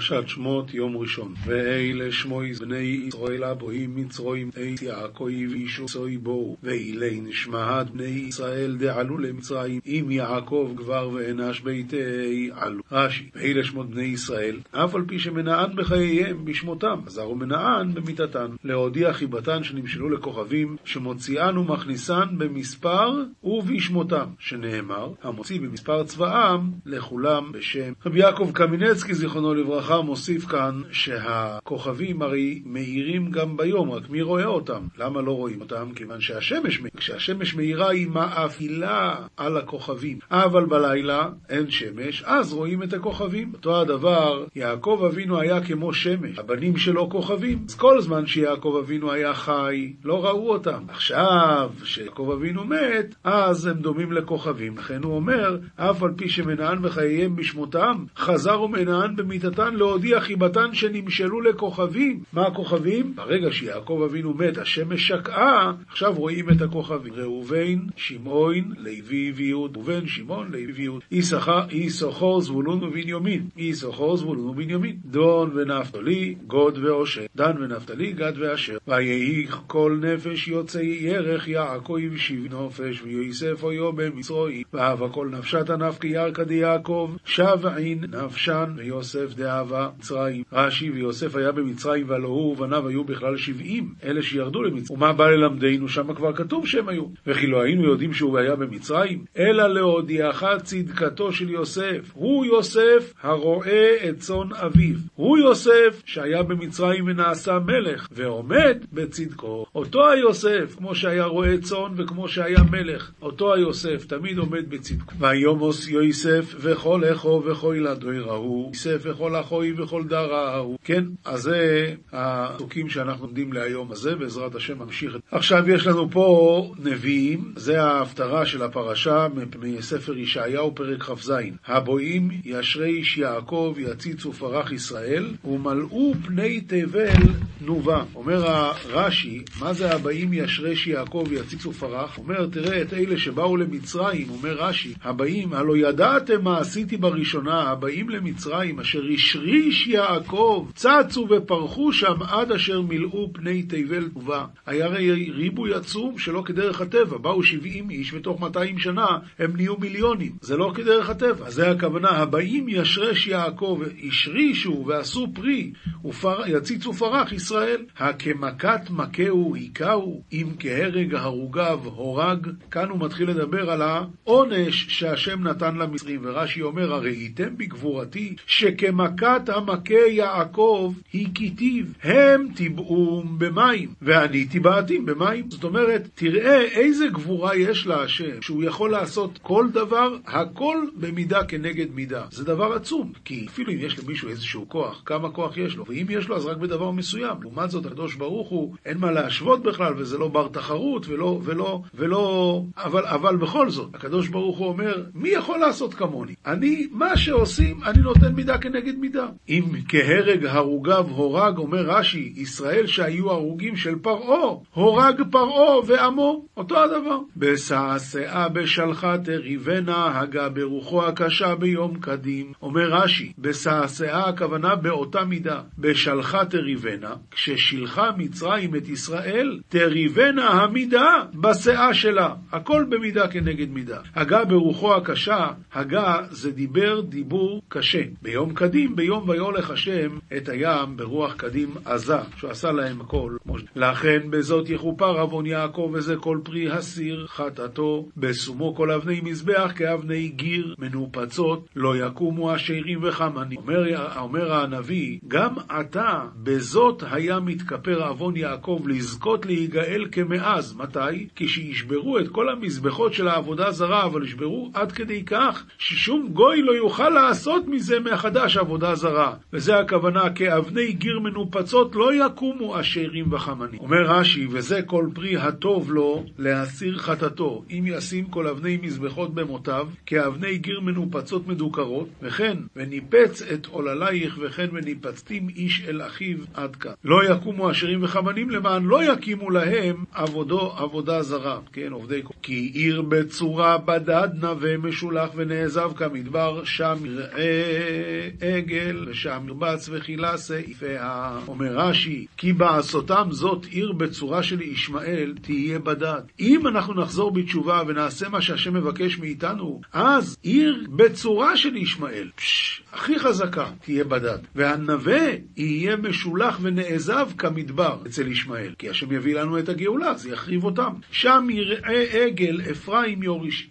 פרשת 0.00 0.28
שמות 0.28 0.74
יום 0.74 0.96
ראשון. 0.96 1.34
ואלה 1.44 2.12
שמוי 2.12 2.52
בני 2.52 2.76
ישראל 2.76 3.44
הבואים 3.44 3.96
מצרוים 3.96 4.50
עת 4.56 4.82
יעקב 4.82 5.28
אישו 5.54 5.88
סוי 5.88 6.18
בואו 6.18 6.56
ואילי 6.62 7.20
נשמעת 7.20 7.90
בני 7.90 8.04
ישראל 8.04 8.76
דעלו 8.76 9.18
למצרים 9.18 9.80
אם 9.86 10.06
יעקב 10.10 10.72
כבר 10.76 11.10
ואנש 11.12 11.60
ביתי 11.60 12.50
עלו. 12.52 12.82
רש"י 12.92 13.30
ואלה 13.34 13.64
שמות 13.64 13.90
בני 13.90 14.02
ישראל 14.02 14.60
אף 14.72 14.94
על 14.94 15.04
פי 15.08 15.18
שמנען 15.18 15.76
בחייהם 15.76 16.44
בשמותם 16.44 17.00
עזרו 17.06 17.34
מנען 17.34 17.94
במיתתן 17.94 18.46
להודיע 18.64 19.12
חיבתן 19.12 19.62
שנמשלו 19.62 20.10
לכוכבים 20.10 20.76
שמוציאן 20.84 21.58
ומכניסן 21.58 22.28
במספר 22.38 23.22
ובשמותם 23.44 24.26
שנאמר 24.38 25.12
המוציא 25.22 25.60
במספר 25.60 26.04
צבאם 26.04 26.60
לכולם 26.86 27.52
בשם 27.52 27.92
רבי 28.06 28.18
יעקב 28.18 28.50
קמינצקי 28.54 29.14
זיכרונו 29.14 29.54
לברכה 29.54 29.89
מוסיף 29.98 30.46
כאן 30.46 30.82
שהכוכבים 30.92 32.22
הרי 32.22 32.62
מאירים 32.66 33.30
גם 33.30 33.56
ביום, 33.56 33.90
רק 33.90 34.10
מי 34.10 34.22
רואה 34.22 34.44
אותם? 34.44 34.82
למה 34.98 35.22
לא 35.22 35.32
רואים 35.32 35.60
אותם? 35.60 35.88
כיוון 35.94 36.20
שהשמש, 36.20 36.80
כשהשמש 36.96 37.54
מאירה 37.54 37.90
היא 37.90 38.08
מאפילה 38.08 39.14
על 39.36 39.56
הכוכבים. 39.56 40.18
אבל 40.30 40.64
בלילה 40.64 41.28
אין 41.48 41.70
שמש, 41.70 42.22
אז 42.26 42.52
רואים 42.52 42.82
את 42.82 42.92
הכוכבים. 42.92 43.52
אותו 43.54 43.80
הדבר, 43.80 44.44
יעקב 44.56 45.02
אבינו 45.06 45.40
היה 45.40 45.60
כמו 45.60 45.92
שמש, 45.92 46.38
הבנים 46.38 46.76
שלו 46.76 47.10
כוכבים. 47.10 47.64
אז 47.68 47.74
כל 47.74 48.00
זמן 48.00 48.26
שיעקב 48.26 48.80
אבינו 48.84 49.12
היה 49.12 49.34
חי, 49.34 49.92
לא 50.04 50.24
ראו 50.24 50.52
אותם. 50.52 50.84
עכשיו, 50.88 51.70
כשיעקב 51.82 52.30
אבינו 52.36 52.64
מת, 52.64 53.14
אז 53.24 53.66
הם 53.66 53.78
דומים 53.78 54.12
לכוכבים. 54.12 54.78
לכן 54.78 55.02
הוא 55.02 55.16
אומר, 55.16 55.58
אף 55.76 56.02
על 56.02 56.10
פי 56.16 56.28
שמנען 56.28 56.82
בחייהם 56.82 57.36
בשמותם, 57.36 58.04
חזר 58.16 58.62
ומנען 58.62 59.16
במיתתן 59.16 59.74
להודיע 59.80 60.20
חיבתן 60.20 60.74
שנמשלו 60.74 61.40
לכוכבים. 61.40 62.22
מה 62.32 62.46
הכוכבים? 62.46 63.16
ברגע 63.16 63.52
שיעקב 63.52 64.02
אבינו 64.10 64.34
מת, 64.34 64.58
השמש 64.58 65.08
שקעה, 65.08 65.72
עכשיו 65.88 66.14
רואים 66.16 66.50
את 66.50 66.62
הכוכבים. 66.62 67.12
ראובן, 67.12 67.78
שמעון, 67.96 68.72
לוי 68.78 69.32
ויהוד. 69.36 69.76
ראובן, 69.76 70.06
שמעון, 70.06 70.46
לוי 70.52 70.72
ויהוד. 70.72 71.02
יששכר, 71.10 72.40
זבולון 72.40 72.84
ובנימין. 72.84 73.48
יששכר, 73.56 74.16
זבולון 74.16 74.48
ובנימין. 74.48 74.96
דון 75.04 75.50
ונפתלי, 75.54 76.34
גוד 76.46 76.78
ואושר. 76.78 77.26
דן 77.36 77.62
ונפתלי, 77.62 78.12
גד 78.12 78.32
ואשר. 78.36 78.78
ויהי 78.88 79.46
כל 79.66 80.00
נפש 80.02 80.48
יוצא 80.48 80.78
ירך 80.78 81.48
יעקב 81.48 81.98
שיב 82.16 82.52
נופש, 82.54 83.02
ויוסף 83.02 83.62
אויו 83.62 83.92
במצרוי. 83.92 84.62
ואהבה 84.72 85.08
כל 85.08 85.28
נפשת 85.32 85.70
הנפקי 85.70 86.08
ירקא 86.08 86.44
דיעקב, 86.44 87.10
שב 87.24 87.66
עין 87.76 88.04
נפשן 88.04 88.74
ויוסף 88.76 89.34
דאהבה 89.70 89.88
מצרים. 89.98 90.42
רש"י 90.52 90.90
ויוסף 90.90 91.36
היה 91.36 91.52
במצרים 91.52 92.08
והלא 92.08 92.28
הוא 92.28 92.52
ובניו 92.52 92.88
היו 92.88 93.04
בכלל 93.04 93.36
שבעים, 93.36 93.94
אלה 94.04 94.22
שירדו 94.22 94.62
למצרים. 94.62 94.98
ומה 94.98 95.12
בא 95.12 95.30
ללמדנו? 95.30 95.88
שם 95.88 96.14
כבר 96.14 96.32
כתוב 96.32 96.66
שהם 96.66 96.88
היו. 96.88 97.04
וכי 97.26 97.46
לא 97.46 97.62
היינו 97.62 97.84
יודעים 97.84 98.12
שהוא 98.12 98.38
היה 98.38 98.56
במצרים? 98.56 99.24
אלא 99.38 99.66
להודיעך 99.66 100.44
צדקתו 100.62 101.32
של 101.32 101.50
יוסף. 101.50 102.10
הוא 102.14 102.46
יוסף 102.46 103.14
הרואה 103.22 104.08
את 104.08 104.18
צאן 104.18 104.52
אביו. 104.52 104.96
הוא 105.14 105.38
יוסף 105.38 106.02
שהיה 106.04 106.42
במצרים 106.42 107.04
ונעשה 107.06 107.58
מלך, 107.58 108.08
ועומד 108.12 108.78
בצדקו. 108.92 109.66
אותו 109.74 110.10
היוסף, 110.10 110.74
כמו 110.76 110.94
שהיה 110.94 111.24
רועה 111.24 111.58
צאן 111.58 111.92
וכמו 111.96 112.28
שהיה 112.28 112.62
מלך, 112.70 113.10
אותו 113.22 113.54
היוסף 113.54 114.04
תמיד 114.06 114.38
עומד 114.38 114.70
בצדקו. 114.70 115.14
ויומוס 115.18 115.88
יוסף 115.88 116.54
וכל 116.60 117.02
אחו 117.12 117.42
וכל 117.46 117.74
ילדו 117.78 118.12
יראו, 118.12 118.70
יוסף 118.74 118.98
וכל 119.02 119.36
אחוי 119.36 119.72
וכל 119.76 120.04
דרה 120.04 120.54
ההוא. 120.54 120.78
כן, 120.84 121.04
אז 121.24 121.40
זה 121.40 121.94
הפסוקים 122.12 122.88
שאנחנו 122.88 123.26
לומדים 123.26 123.52
להיום 123.52 123.92
הזה, 123.92 124.16
בעזרת 124.16 124.54
השם 124.54 124.82
נמשיך. 124.82 125.16
עכשיו 125.30 125.70
יש 125.70 125.86
לנו 125.86 126.10
פה 126.10 126.72
נביאים, 126.78 127.52
זה 127.56 127.82
ההפטרה 127.82 128.46
של 128.46 128.62
הפרשה 128.62 129.26
מספר 129.62 130.18
ישעיהו 130.18 130.74
פרק 130.74 131.02
כ"ז. 131.02 131.32
הבואים 131.66 132.30
ישרי 132.44 132.96
איש 132.96 133.18
יעקב 133.18 133.74
יציצו 133.78 134.32
פרח 134.32 134.72
ישראל, 134.72 135.26
ומלאו 135.44 136.12
פני 136.26 136.60
תבל 136.60 137.22
תנובה. 137.58 138.04
אומר 138.14 138.46
הרש"י, 138.46 139.42
מה 139.60 139.69
זה 139.72 139.94
הבאים 139.94 140.32
ישרי 140.32 140.70
איש 140.70 140.86
יעקב 140.86 141.28
יציצו 141.32 141.72
פרח? 141.72 142.18
אומר, 142.18 142.46
תראה 142.46 142.82
את 142.82 142.92
אלה 142.92 143.18
שבאו 143.18 143.56
למצרים, 143.56 144.30
אומר 144.30 144.56
רש"י, 144.58 144.94
הבאים, 145.02 145.52
הלא 145.52 145.76
ידעתם 145.76 146.44
מה 146.44 146.58
עשיתי 146.58 146.96
בראשונה, 146.96 147.62
הבאים 147.62 148.08
למצרים, 148.08 148.80
אשר 148.80 149.02
השריש 149.14 149.86
יעקב, 149.86 150.66
צצו 150.74 151.28
ופרחו 151.30 151.92
שם 151.92 152.22
עד 152.28 152.52
אשר 152.52 152.80
מילאו 152.80 153.30
פני 153.32 153.62
תבל 153.62 154.08
תנובה. 154.08 154.44
היה 154.66 154.86
הרי 154.86 155.30
ריבוי 155.30 155.74
עצום 155.74 156.18
שלא 156.18 156.42
כדרך 156.46 156.80
הטבע, 156.80 157.18
באו 157.18 157.42
70 157.42 157.90
איש 157.90 158.14
ותוך 158.14 158.40
200 158.40 158.78
שנה 158.78 159.06
הם 159.38 159.56
נהיו 159.56 159.76
מיליונים. 159.76 160.32
זה 160.40 160.56
לא 160.56 160.72
כדרך 160.74 161.10
הטבע. 161.10 161.50
זה 161.50 161.70
הכוונה, 161.70 162.08
הבאים 162.08 162.68
ישרש 162.68 163.26
יעקב, 163.26 163.80
השרישו 164.08 164.84
ועשו 164.86 165.26
פרי, 165.34 165.72
ופר... 166.04 166.40
יציצו 166.46 166.92
פרח 166.92 167.32
ישראל. 167.32 167.84
הכמכת 167.98 168.90
מכהו 168.90 169.49
היכהו, 169.54 170.22
אם 170.32 170.46
כהרג 170.58 171.14
הרוגיו 171.14 171.80
הורג. 171.84 172.48
כאן 172.70 172.88
הוא 172.88 173.00
מתחיל 173.00 173.30
לדבר 173.30 173.70
על 173.70 173.82
העונש 173.82 174.86
שהשם 174.88 175.42
נתן 175.42 175.76
למצרים, 175.76 176.20
ורש"י 176.22 176.62
אומר, 176.62 176.92
הראיתם 176.92 177.56
בגבורתי, 177.56 178.36
שכמכת 178.46 179.48
המכה 179.48 179.94
יעקב 179.94 180.92
הכיתיו, 181.14 181.84
הם 182.02 182.48
טיבעום 182.56 183.38
במים, 183.38 183.88
ואני 184.02 184.44
טיבעתים 184.44 185.06
במים. 185.06 185.50
זאת 185.50 185.64
אומרת, 185.64 186.08
תראה 186.14 186.62
איזה 186.62 187.06
גבורה 187.12 187.56
יש 187.56 187.86
להשם, 187.86 188.42
שהוא 188.42 188.64
יכול 188.64 188.90
לעשות 188.90 189.38
כל 189.42 189.66
דבר, 189.72 190.16
הכל 190.26 190.76
במידה 190.96 191.44
כנגד 191.44 191.94
מידה. 191.94 192.24
זה 192.30 192.44
דבר 192.44 192.72
עצום, 192.72 193.12
כי 193.24 193.46
אפילו 193.48 193.72
אם 193.72 193.78
יש 193.80 193.98
למישהו 193.98 194.28
איזשהו 194.28 194.68
כוח, 194.68 195.02
כמה 195.06 195.30
כוח 195.30 195.56
יש 195.56 195.76
לו, 195.76 195.84
ואם 195.86 196.06
יש 196.10 196.28
לו 196.28 196.36
אז 196.36 196.46
רק 196.46 196.56
בדבר 196.56 196.90
מסוים. 196.90 197.36
לעומת 197.42 197.70
זאת, 197.70 197.86
הקדוש 197.86 198.14
ברוך 198.14 198.48
הוא, 198.48 198.74
אין 198.84 198.98
מה 198.98 199.10
להשוות 199.40 199.62
בכלל, 199.62 199.92
וזה 199.96 200.18
לא 200.18 200.28
בר 200.28 200.48
תחרות, 200.48 201.08
ולא, 201.08 201.40
ולא, 201.44 201.80
ולא, 201.94 202.62
אבל, 202.76 203.04
אבל 203.06 203.36
בכל 203.36 203.70
זאת, 203.70 203.94
הקדוש 203.94 204.28
ברוך 204.28 204.58
הוא 204.58 204.68
אומר, 204.68 205.02
מי 205.14 205.28
יכול 205.28 205.58
לעשות 205.58 205.94
כמוני? 205.94 206.34
אני, 206.46 206.86
מה 206.90 207.16
שעושים, 207.16 207.80
אני 207.84 208.02
נותן 208.02 208.34
מידה 208.34 208.58
כנגד 208.58 208.98
מידה. 208.98 209.26
אם 209.48 209.64
כהרג 209.88 210.46
הרוגיו 210.46 211.06
הורג, 211.10 211.58
אומר 211.58 211.82
רש"י, 211.82 212.32
ישראל 212.36 212.86
שהיו 212.86 213.30
הרוגים 213.30 213.76
של 213.76 213.98
פרעה, 213.98 214.54
הורג 214.74 215.22
פרעה 215.30 215.76
ועמו, 215.86 216.44
אותו 216.56 216.84
הדבר. 216.84 217.18
בשעשעה 217.36 218.48
בשלחה 218.48 219.18
תריבנה, 219.18 220.20
הגה 220.20 220.48
ברוחו 220.48 221.06
הקשה 221.06 221.54
ביום 221.54 221.94
קדים. 222.00 222.52
אומר 222.62 222.88
רש"י, 222.92 223.32
בשעשעה 223.38 224.28
הכוונה 224.28 224.74
באותה 224.76 225.24
מידה. 225.24 225.60
בשלחה 225.78 226.44
תריבנה, 226.44 227.14
כששילחה 227.30 228.10
מצרים 228.16 228.76
את 228.76 228.88
ישראל, 228.88 229.29
תריבנה 229.68 230.48
המידה 230.48 231.24
בשאה 231.34 231.94
שלה. 231.94 232.34
הכל 232.52 232.84
במידה 232.88 233.28
כנגד 233.28 233.70
מידה. 233.70 233.98
הגה 234.14 234.44
ברוחו 234.44 234.94
הקשה, 234.94 235.46
הגה 235.72 236.16
זה 236.30 236.50
דיבר 236.50 237.00
דיבור 237.00 237.62
קשה. 237.68 238.02
ביום 238.22 238.54
קדים, 238.54 238.96
ביום 238.96 239.28
ויולך 239.28 239.70
השם 239.70 240.18
את 240.36 240.48
הים 240.48 240.96
ברוח 240.96 241.34
קדים 241.34 241.70
עזה, 241.84 242.18
שהוא 242.36 242.50
עשה 242.50 242.72
להם 242.72 243.00
הכל. 243.00 243.36
לכן 243.76 244.20
בזאת 244.30 244.70
יכופר 244.70 245.20
עוון 245.20 245.46
יעקב 245.46 245.90
וזה 245.94 246.16
כל 246.16 246.38
פרי 246.44 246.70
הסיר 246.70 247.26
חטאתו, 247.26 248.08
בשומו 248.16 248.74
כל 248.74 248.90
אבני 248.90 249.20
מזבח 249.20 249.72
כאבני 249.76 250.28
גיר 250.28 250.74
מנופצות, 250.78 251.68
לא 251.76 252.06
יקומו 252.06 252.52
השאירים 252.52 252.98
וחמנים. 253.02 253.58
אומר, 253.58 254.16
אומר 254.16 254.52
הנביא, 254.52 255.18
גם 255.28 255.54
עתה 255.68 256.24
בזאת 256.36 257.02
היה 257.10 257.40
מתכפר 257.40 258.02
עוון 258.08 258.36
יעקב 258.36 258.82
לזכות 259.20 259.46
להיגאל 259.46 260.06
כמאז. 260.12 260.76
מתי? 260.76 261.28
כשישברו 261.36 262.18
את 262.18 262.28
כל 262.28 262.48
המזבחות 262.48 263.14
של 263.14 263.28
העבודה 263.28 263.70
זרה, 263.70 264.04
אבל 264.04 264.24
ישברו 264.24 264.70
עד 264.74 264.92
כדי 264.92 265.24
כך 265.24 265.64
ששום 265.78 266.28
גוי 266.32 266.62
לא 266.62 266.72
יוכל 266.72 267.08
לעשות 267.08 267.66
מזה 267.66 268.00
מחדש 268.00 268.56
עבודה 268.56 268.94
זרה. 268.94 269.34
וזה 269.52 269.78
הכוונה, 269.78 270.30
כאבני 270.30 270.92
גיר 270.92 271.20
מנופצות 271.20 271.94
לא 271.94 272.26
יקומו 272.26 272.80
אשרים 272.80 273.32
וחמנים. 273.32 273.80
אומר 273.80 274.02
רש"י, 274.02 274.46
וזה 274.50 274.82
כל 274.82 275.06
פרי 275.14 275.36
הטוב 275.36 275.92
לו 275.92 276.24
להסיר 276.38 276.98
חטאתו, 276.98 277.64
אם 277.70 277.84
ישים 277.86 278.24
כל 278.24 278.46
אבני 278.46 278.78
מזבחות 278.82 279.34
במותיו, 279.34 279.88
כאבני 280.06 280.58
גיר 280.58 280.80
מנופצות 280.80 281.48
מדוכרות, 281.48 282.08
וכן, 282.22 282.56
וניפץ 282.76 283.42
את 283.42 283.66
עוללייך, 283.66 284.38
וכן 284.42 284.68
וניפצתים 284.72 285.48
איש 285.48 285.84
אל 285.88 286.02
אחיו 286.02 286.36
עד 286.54 286.76
כאן. 286.76 286.92
לא 287.04 287.16
יקומו 287.32 287.70
אשרים 287.70 288.02
וחמנים 288.02 288.50
למען 288.50 288.84
לא 288.84 289.09
יקימו 289.12 289.50
להם 289.50 290.04
עבודו 290.14 290.72
עבודה 290.76 291.22
זרה, 291.22 291.58
כן, 291.72 291.92
עובדי 291.92 292.20
כל. 292.24 292.34
כי 292.42 292.70
עיר 292.74 293.02
בצורה 293.02 293.78
בדד 293.78 294.28
נווה 294.34 294.76
משולח 294.76 295.30
ונעזב 295.34 295.90
כמדבר, 295.96 296.64
שם 296.64 296.96
יראה 297.04 298.28
עגל 298.40 299.06
ושם 299.08 299.44
ירבץ 299.46 299.88
וכילה 299.92 300.36
סעיפיה. 300.36 301.38
אומר 301.48 301.76
רש"י, 301.76 302.26
כי 302.36 302.52
בעשותם 302.52 303.28
זאת 303.30 303.66
עיר 303.70 303.92
בצורה 303.92 304.42
של 304.42 304.62
ישמעאל, 304.62 305.34
תהיה 305.42 305.78
בדד. 305.78 306.20
אם 306.40 306.66
אנחנו 306.66 306.94
נחזור 306.94 307.30
בתשובה 307.30 307.82
ונעשה 307.86 308.28
מה 308.28 308.42
שהשם 308.42 308.74
מבקש 308.74 309.18
מאיתנו, 309.18 309.80
אז 309.92 310.36
עיר 310.42 310.86
בצורה 310.96 311.56
של 311.56 311.76
ישמעאל, 311.76 312.30
פש, 312.36 312.79
הכי 312.92 313.18
חזקה, 313.18 313.66
תהיה 313.84 314.04
בדד. 314.04 314.38
והנווה 314.54 315.28
יהיה 315.56 315.96
משולח 315.96 316.58
ונעזב 316.62 317.28
כמדבר 317.38 317.98
אצל 318.06 318.28
ישמעאל. 318.28 318.74
כי 318.78 318.88
השם 318.88 319.12
יביא 319.12 319.34
לנו 319.34 319.58
את 319.58 319.68
הגאולה, 319.68 320.14
זה 320.14 320.30
יחריב 320.30 320.64
אותם. 320.64 320.92
שם 321.10 321.46
יראה 321.50 322.02
עגל, 322.02 322.60
אפרים 322.70 323.20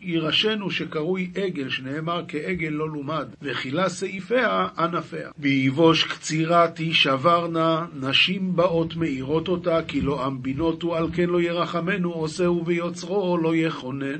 יירשנו 0.02 0.72
שקרוי 0.72 1.32
עגל, 1.36 1.70
שנאמר 1.70 2.24
כעגל 2.28 2.68
לא 2.68 2.90
לומד, 2.90 3.28
וכילה 3.42 3.90
סעיפיה 3.90 4.68
ענפיה. 4.78 5.30
ויבוש 5.40 6.04
קצירה 6.04 6.68
תישברנה, 6.68 7.86
נשים 8.00 8.56
באות 8.56 8.96
מאירות 8.96 9.48
אותה, 9.48 9.80
כי 9.88 10.02
לא 10.02 10.28
אמבינותו, 10.28 10.96
על 10.96 11.08
כן 11.14 11.30
לא 11.30 11.42
ירחמנו, 11.42 12.12
עושהו 12.12 12.66
ויוצרו, 12.66 13.38
לא 13.38 13.54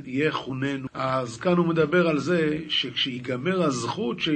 יחוננו. 0.06 0.88
אז 0.94 1.38
כאן 1.38 1.58
הוא 1.58 1.68
מדבר 1.68 2.08
על 2.08 2.20
זה 2.20 2.58
שכשיגמר 2.70 3.64
הזכות 3.64 4.20
של 4.20 4.36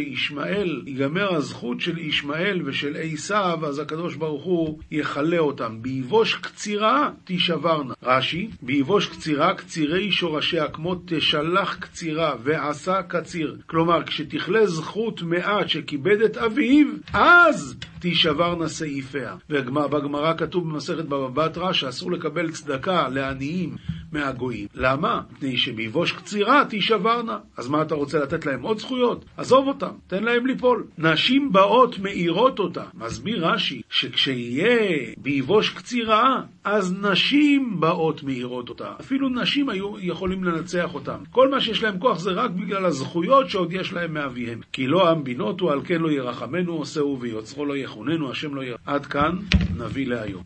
ישמעאל, 0.54 0.82
ייגמר 0.86 1.36
הזכות 1.36 1.82
של 1.82 1.98
ישמעאל 1.98 2.62
ושל 2.66 2.98
עשיו, 3.02 3.60
אז 3.66 3.80
הקדוש 3.80 4.16
ברוך 4.16 4.44
הוא 4.44 4.80
יכלה 4.92 5.40
אותם. 5.40 5.82
ביבוש 5.82 6.36
קצירה 6.36 7.10
תישברנה. 7.24 7.94
רש"י, 8.04 8.50
ביבוש 8.62 9.08
קצירה, 9.08 9.54
קצירי 9.54 10.12
שורשיה, 10.12 10.68
כמו 10.68 10.96
תשלח 11.06 11.76
קצירה 11.76 12.36
ועשה 12.44 13.02
קציר. 13.02 13.58
כלומר, 13.66 14.04
כשתכלה 14.04 14.68
זכות 14.68 15.22
מעט 15.22 15.70
שכיבד 15.70 16.22
את 16.22 16.38
אביו, 16.38 16.88
אז 17.14 17.76
תישברנה 18.00 18.68
סעיפיה. 18.68 19.36
ובגמרא 19.50 20.34
כתוב 20.38 20.70
במסכת 20.70 21.06
בבא 21.06 21.28
בתרא 21.28 21.74
שאסור 21.74 22.12
לקבל 22.12 22.52
צדקה 22.52 23.08
לעניים 23.08 23.76
מהגויים. 24.13 24.68
למה? 24.75 25.21
מפני 25.31 25.57
שביבוש 25.57 26.12
קצירה 26.12 26.65
תישברנה. 26.69 27.38
אז 27.57 27.69
מה 27.69 27.81
אתה 27.81 27.95
רוצה 27.95 28.19
לתת 28.19 28.45
להם 28.45 28.62
עוד 28.62 28.77
זכויות? 28.77 29.25
עזוב 29.38 29.68
אותם, 29.68 29.92
תן 30.07 30.24
להם 30.24 30.45
ליפול. 30.45 30.83
נשים 30.98 31.51
באות 31.51 32.00
מאירות 32.00 32.60
אותה. 32.60 32.83
מסביר 32.94 33.48
רש"י 33.48 33.81
שכשיהיה 33.89 35.13
ביבוש 35.18 35.69
קצירה, 35.69 36.42
אז 36.63 36.95
נשים 37.01 37.80
באות 37.80 38.24
מאירות 38.24 38.69
אותה. 38.69 38.92
אפילו 39.00 39.30
נשים 39.30 39.69
היו 39.69 40.00
יכולים 40.00 40.44
לנצח 40.44 40.94
אותם. 40.94 41.18
כל 41.31 41.50
מה 41.50 41.62
שיש 41.62 41.83
להם 41.83 42.00
כוח 42.00 42.19
זה 42.19 42.31
רק 42.31 42.51
בגלל 42.51 42.86
הזכויות 42.86 43.50
שעוד 43.50 43.74
יש 43.74 43.94
להם 43.94 44.13
מאביהם. 44.13 44.62
כי 44.71 44.88
לא 44.88 45.09
עם 45.09 45.24
בינותו, 45.24 45.71
על 45.71 45.81
כן 45.86 46.01
לא 46.01 46.12
ירחמנו 46.12 46.74
עושהו 46.74 47.18
ויוצרו 47.19 47.66
לא 47.66 47.77
יחוננו, 47.77 48.31
השם 48.31 48.56
לא 48.56 48.62
ירחמנו. 48.62 48.94
עד 48.95 49.06
כאן 49.06 49.36
נביא 49.77 50.07
להיום. 50.07 50.44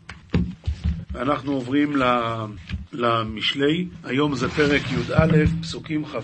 אנחנו 1.14 1.52
עוברים 1.52 1.96
למשלי, 2.92 3.88
היום 4.04 4.34
זה 4.34 4.48
פרק 4.48 4.90
י"א, 4.90 5.44
פסוקים 5.62 6.04
כ"ה 6.04 6.20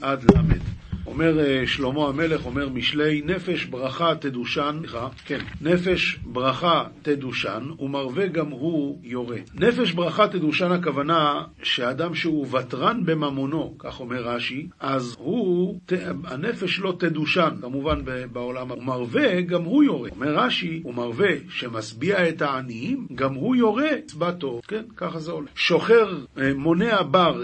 עד 0.00 0.24
ל'. 0.24 0.67
אומר 1.08 1.66
שלמה 1.66 2.08
המלך, 2.08 2.46
אומר 2.46 2.68
משלי, 2.68 3.22
נפש 3.24 3.64
ברכה 3.64 4.14
תדושן, 4.20 4.76
סליחה, 4.80 5.08
כן, 5.26 5.38
נפש 5.60 6.18
ברכה 6.24 6.84
תדושן, 7.02 7.62
ומרווה 7.78 8.26
גם 8.26 8.48
הוא 8.50 8.98
יורה. 9.02 9.38
נפש 9.54 9.92
ברכה 9.92 10.28
תדושן 10.28 10.72
הכוונה 10.72 11.42
שאדם 11.62 12.14
שהוא 12.14 12.46
ותרן 12.52 13.00
בממונו, 13.04 13.74
כך 13.78 14.00
אומר 14.00 14.22
רש"י, 14.22 14.66
אז 14.80 15.16
הוא, 15.18 15.80
הנפש 16.24 16.80
לא 16.80 16.94
תדושן, 16.98 17.48
כמובן 17.60 18.00
בעולם, 18.32 18.70
ומרווה 18.70 19.40
גם 19.40 19.62
הוא 19.62 19.84
יורה. 19.84 20.10
אומר 20.10 20.34
רש"י, 20.34 20.82
ומרווה 20.84 21.30
שמשביע 21.48 22.28
את 22.28 22.42
העניים, 22.42 23.06
גם 23.14 23.34
הוא 23.34 23.56
יורה, 23.56 23.90
צבא 24.06 24.30
טוב, 24.30 24.60
כן, 24.68 24.82
ככה 24.96 25.18
זה 25.18 25.32
עולה. 25.32 25.48
שוחר, 25.54 26.18
מונע 26.56 27.02
בר, 27.02 27.42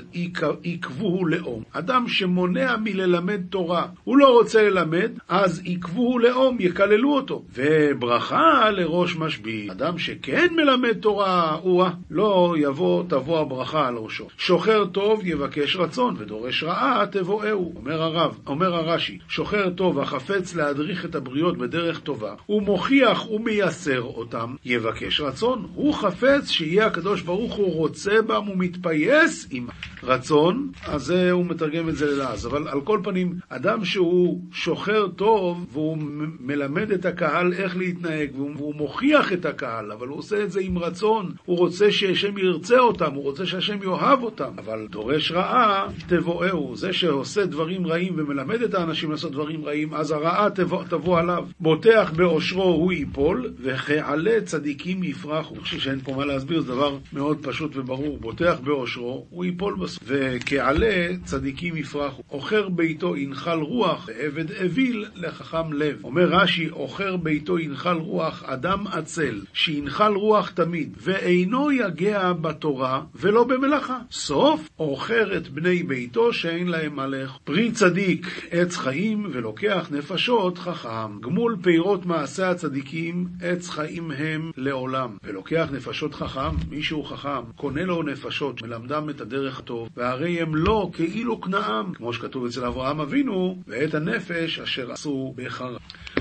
עיכבוהו 0.62 1.26
לאום. 1.26 1.62
אדם 1.72 2.08
שמונע 2.08 2.76
מללמד 2.76 3.40
תורה, 3.54 3.86
הוא 4.04 4.16
לא 4.16 4.32
רוצה 4.32 4.62
ללמד, 4.62 5.10
אז 5.28 5.60
עיכבוהו 5.64 6.18
לאום, 6.18 6.56
יקללו 6.60 7.14
אותו. 7.14 7.42
וברכה 7.54 8.70
לראש 8.70 9.16
משביא, 9.16 9.72
אדם 9.72 9.98
שכן 9.98 10.46
מלמד 10.56 10.96
תורה, 11.00 11.58
הוא 11.62 11.84
לא 12.10 12.54
יבוא, 12.58 13.04
תבוא 13.08 13.40
הברכה 13.40 13.88
על 13.88 13.96
ראשו. 13.96 14.26
שוחר 14.38 14.84
טוב 14.84 15.20
יבקש 15.24 15.76
רצון, 15.76 16.14
ודורש 16.18 16.62
רעה 16.62 17.06
תבואהו. 17.10 17.72
אומר 17.76 18.02
הרב, 18.02 18.38
אומר 18.46 18.74
הרש"י, 18.74 19.18
שוחר 19.28 19.70
טוב 19.70 20.00
החפץ 20.00 20.54
להדריך 20.54 21.04
את 21.04 21.14
הבריות 21.14 21.58
בדרך 21.58 22.00
טובה, 22.00 22.34
הוא 22.46 22.62
מוכיח 22.62 23.30
ומייסר 23.30 24.02
אותם, 24.02 24.54
יבקש 24.64 25.20
רצון. 25.20 25.66
הוא 25.74 25.94
חפץ 25.94 26.50
שיהיה 26.50 26.86
הקדוש 26.86 27.22
ברוך 27.22 27.54
הוא 27.54 27.74
רוצה 27.74 28.22
בם 28.26 28.48
ומתפייס 28.48 29.48
עם 29.50 29.66
רצון, 30.02 30.70
אז 30.86 31.10
הוא 31.10 31.46
מתרגם 31.46 31.88
את 31.88 31.96
זה 31.96 32.06
ללעז. 32.06 32.46
אבל 32.46 32.68
על 32.68 32.80
כל 32.80 33.00
פנים, 33.04 33.34
אדם 33.48 33.84
שהוא 33.84 34.40
שוחר 34.52 35.08
טוב, 35.08 35.66
והוא 35.72 35.98
מלמד 36.40 36.90
את 36.90 37.06
הקהל 37.06 37.52
איך 37.52 37.76
להתנהג, 37.76 38.30
והוא 38.36 38.74
מוכיח 38.74 39.32
את 39.32 39.46
הקהל, 39.46 39.92
אבל 39.92 40.08
הוא 40.08 40.18
עושה 40.18 40.42
את 40.42 40.52
זה 40.52 40.60
עם 40.60 40.78
רצון, 40.78 41.32
הוא 41.44 41.58
רוצה 41.58 41.92
שהשם 41.92 42.38
ירצה 42.38 42.78
אותם, 42.78 43.14
הוא 43.14 43.22
רוצה 43.22 43.46
שהשם 43.46 43.82
יאהב 43.82 44.22
אותם, 44.22 44.52
אבל 44.58 44.86
דורש 44.90 45.32
רעה, 45.32 45.88
תבואהו. 46.06 46.76
זה 46.76 46.92
שעושה 46.92 47.46
דברים 47.46 47.86
רעים 47.86 48.14
ומלמד 48.16 48.62
את 48.62 48.74
האנשים 48.74 49.10
לעשות 49.10 49.32
דברים 49.32 49.64
רעים, 49.64 49.94
אז 49.94 50.10
הרעה 50.10 50.50
תבוא, 50.50 50.84
תבוא 50.84 51.18
עליו. 51.18 51.46
בוטח 51.60 52.12
באושרו 52.16 52.62
הוא 52.62 52.92
ייפול, 52.92 53.50
וכעלה 53.60 54.40
צדיקים 54.44 55.04
יפרחו. 55.04 55.54
אני 55.54 55.62
חושב 55.62 55.78
שאין 55.78 56.00
פה 56.00 56.12
מה 56.12 56.24
להסביר, 56.24 56.60
זה 56.60 56.72
דבר 56.72 56.96
מאוד 57.12 57.38
פשוט 57.42 57.76
וברור. 57.76 58.18
בוטח 58.18 58.56
באושרו, 58.64 59.26
הוא 59.30 59.44
ייפול 59.44 59.74
בסוף. 59.74 60.02
וכעלה 60.06 61.08
צדיקים 61.24 61.76
יפרחו. 61.76 62.22
עוכר 62.28 62.68
ביתו 62.68 63.14
ינחל 63.34 63.58
רוח, 63.58 64.08
ועבד 64.08 64.52
אוויל 64.52 65.04
לחכם 65.14 65.72
לב. 65.72 66.04
אומר 66.04 66.28
רש"י, 66.28 66.68
עוכר 66.68 67.16
ביתו 67.16 67.58
ינחל 67.58 67.96
רוח, 67.96 68.42
אדם 68.46 68.86
עצל, 68.86 69.40
שינחל 69.52 70.12
רוח 70.12 70.50
תמיד, 70.50 70.96
ואינו 71.00 71.72
יגע 71.72 72.32
בתורה 72.32 73.02
ולא 73.14 73.44
במלאכה. 73.44 73.98
סוף 74.10 74.68
עוכר 74.76 75.36
את 75.36 75.48
בני 75.48 75.82
ביתו 75.82 76.32
שאין 76.32 76.68
להם 76.68 76.96
מלך. 76.96 77.36
פרי 77.44 77.70
צדיק 77.70 78.48
עץ 78.50 78.76
חיים, 78.76 79.26
ולוקח 79.32 79.88
נפשות 79.90 80.58
חכם. 80.58 81.20
גמול 81.20 81.56
פירות 81.62 82.06
מעשה 82.06 82.50
הצדיקים, 82.50 83.26
עץ 83.42 83.70
חיים 83.70 84.10
הם 84.10 84.50
לעולם. 84.56 85.16
ולוקח 85.24 85.68
נפשות 85.72 86.14
חכם, 86.14 86.56
מישהו 86.70 87.04
חכם, 87.04 87.52
קונה 87.56 87.84
לו 87.84 88.02
נפשות, 88.02 88.62
מלמדם 88.62 89.10
את 89.10 89.20
הדרך 89.20 89.58
הטוב, 89.58 89.88
והרי 89.96 90.40
הם 90.40 90.54
לא 90.54 90.90
כאילו 90.92 91.40
כנעם, 91.40 91.94
כמו 91.94 92.12
שכתוב 92.12 92.44
אצל 92.44 92.64
אברהם 92.64 93.00
אבינו, 93.00 93.23
ואת 93.66 93.94
הנפש 93.94 94.58
אשר 94.58 94.92
עשו 94.92 95.34
בחרם. 95.36 95.76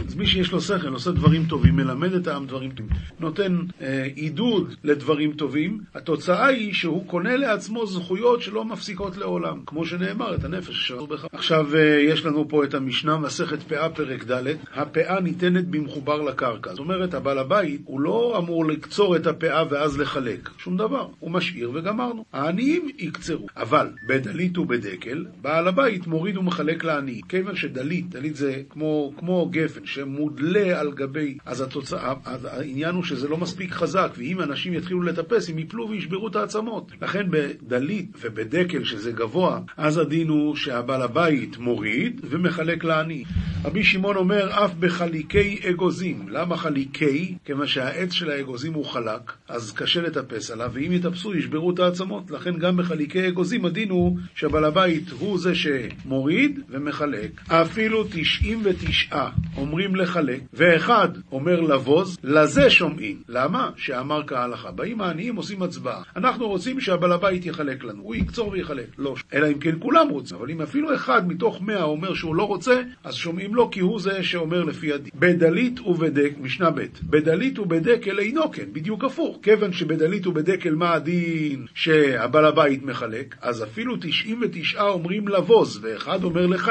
אז 0.08 0.16
מי 0.16 0.26
שיש 0.28 0.52
לו 0.52 0.62
שכל, 0.62 0.88
עושה 0.88 1.12
דברים 1.12 1.46
טובים, 1.50 1.76
מלמד 1.76 2.14
את 2.14 2.28
העם 2.28 2.46
דברים 2.46 2.72
טובים, 2.72 2.92
נותן 3.20 3.58
אה, 3.82 4.08
עידוד 4.16 4.76
לדברים 4.84 5.34
טובים, 5.34 5.80
התוצאה 5.96 6.46
היא 6.46 6.74
שהוא 6.74 7.08
קונה 7.08 7.38
לעצמו 7.38 7.86
זכויות 7.86 8.42
שלא 8.42 8.66
מפסיקות 8.66 9.18
לעולם, 9.18 9.60
כמו 9.66 9.86
שנאמר, 9.86 10.36
את 10.36 10.44
הנפש 10.44 10.70
אשר 10.70 10.96
עשו 10.96 11.08
בחרם. 11.08 11.30
עכשיו 11.34 11.76
אה, 11.76 11.82
יש 11.82 12.26
לנו 12.26 12.50
פה 12.50 12.64
את 12.64 12.74
המשנה, 12.74 13.18
מסכת 13.18 13.64
פאה 13.64 13.90
פרק 13.90 14.24
ד', 14.32 14.44
הפאה 14.74 15.20
ניתנת 15.20 15.68
במחובר 15.68 16.22
לקרקע. 16.22 16.70
זאת 16.70 16.80
אומרת, 16.80 17.14
הבעל 17.14 17.38
הבית, 17.38 17.82
הוא 17.86 18.02
לא 18.02 18.36
אמור 18.38 18.66
לקצור 18.66 19.16
את 19.16 19.28
הפאה 19.28 19.64
ואז 19.70 20.00
לחלק, 20.00 20.50
שום 20.58 20.78
דבר, 20.78 21.08
הוא 21.20 21.32
משאיר 21.32 21.72
וגמרנו. 21.74 22.26
העניים 22.34 22.90
יקצרו. 22.98 23.48
אבל 23.58 23.88
בדלית 24.08 24.58
ובדקל, 24.58 25.26
בעל 25.42 25.68
הבית 25.68 26.08
מוריד 26.08 26.38
ומחלק 26.38 26.86
לעני. 26.96 27.22
כיוון 27.30 27.56
שדלית, 27.56 28.10
דלית 28.10 28.36
זה 28.36 28.62
כמו, 28.70 29.14
כמו 29.18 29.50
גפן 29.52 29.86
שמודלה 29.86 30.80
על 30.80 30.92
גבי, 30.92 31.38
אז 31.46 31.62
התוצאה, 31.62 32.14
העניין 32.26 32.96
הוא 32.96 33.04
שזה 33.04 33.28
לא 33.28 33.38
מספיק 33.38 33.72
חזק, 33.72 34.12
ואם 34.18 34.42
אנשים 34.42 34.74
יתחילו 34.74 35.02
לטפס, 35.02 35.50
הם 35.50 35.60
יפלו 35.60 35.90
וישברו 35.90 36.28
את 36.28 36.36
העצמות. 36.36 36.92
לכן 37.02 37.24
בדלית 37.30 38.12
ובדקל, 38.22 38.84
שזה 38.84 39.12
גבוה, 39.12 39.60
אז 39.78 39.98
הדין 39.98 40.28
הוא 40.28 40.56
שהבעל 40.56 41.02
הבית 41.02 41.58
מוריד 41.58 42.22
ומחלק 42.24 42.84
לעני. 42.84 43.24
רבי 43.66 43.84
שמעון 43.84 44.16
אומר, 44.16 44.66
אף 44.66 44.74
בחליקי 44.80 45.60
אגוזים. 45.70 46.26
למה 46.30 46.58
חליקי? 46.58 47.36
כיוון 47.46 47.68
שהעץ 47.68 48.12
של 48.12 48.30
האגוזים 48.30 48.74
הוא 48.74 48.86
חלק, 48.86 49.32
אז 49.48 49.72
קשה 49.72 50.02
לטפס 50.02 50.52
עליו, 50.52 50.72
ואם 50.74 50.92
יטפסו 50.92 51.36
ישברו 51.36 51.72
את 51.72 51.80
העצמות. 51.80 52.32
לכן 52.32 52.58
גם 52.58 52.78
בחליקי 52.78 53.28
אגוזים 53.28 53.66
הדין 53.66 53.90
הוא 53.90 54.18
שבעל 54.36 54.66
הבית 54.66 55.10
הוא 55.10 55.40
זה 55.40 55.52
שמוריד 55.56 56.60
ומחלק. 56.74 57.42
אפילו 57.48 58.04
תשעים 58.12 58.62
ותשעה, 58.64 59.30
או 59.58 59.64
אומרים 59.64 59.96
לחלק, 59.96 60.42
ואחד 60.54 61.10
אומר 61.32 61.62
לבוז, 61.62 62.18
לזה 62.24 62.70
שומעים. 62.70 63.22
למה? 63.30 63.70
שאמר 63.78 64.22
כהלכה. 64.28 64.72
באים 64.72 65.02
העניים, 65.02 65.36
עושים 65.36 65.62
הצבעה. 65.62 66.02
אנחנו 66.16 66.48
רוצים 66.48 66.80
שהבעל 66.80 67.12
הבית 67.12 67.46
יחלק 67.46 67.84
לנו. 67.84 68.04
הוא 68.04 68.16
יקצור 68.16 68.50
ויחלק. 68.50 68.86
לא. 68.98 69.16
אלא 69.34 69.48
אם 69.48 69.60
כן 69.60 69.76
כולם 69.80 70.10
רוצים. 70.10 70.38
אבל 70.38 70.50
אם 70.50 70.62
אפילו 70.62 70.96
אחד 70.96 71.28
מתוך 71.28 71.62
מאה 71.62 71.84
אומר 71.84 72.14
שהוא 72.14 72.36
לא 72.36 72.44
רוצה, 72.44 72.82
אז 73.04 73.16
שומעים 73.16 73.56
לו 73.56 73.72
כי 73.72 73.80
הוא 73.80 74.00
זה 74.00 74.24
שאומר 74.24 74.64
לפי 74.64 74.94
הדין. 74.94 75.12
בדלית 75.16 75.80
ובדק, 75.80 76.32
משנה 76.42 76.72
ב', 76.72 76.86
בדלית 77.04 77.60
ובדקל 77.60 78.20
אינו 78.20 78.52
כן, 78.52 78.66
בדיוק 78.74 79.04
הפוך. 79.04 79.40
כיוון 79.42 79.74
שבדלית 79.74 80.28
ובדקל 80.28 80.76
מה 80.76 80.94
הדין 80.94 81.66
שהבעל 81.76 82.46
הבית 82.46 82.84
מחלק, 82.84 83.36
אז 83.42 83.64
אפילו 83.64 83.96
99 84.02 84.82
אומרים 84.82 85.28
לבוז, 85.28 85.80
ואחד 85.84 86.24
אומר 86.24 86.46
לחלק, 86.46 86.63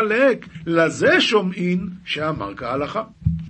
לזה 0.67 1.21
שומעים 1.21 1.89
שאמר 2.05 2.55
כהלכה. 2.57 3.03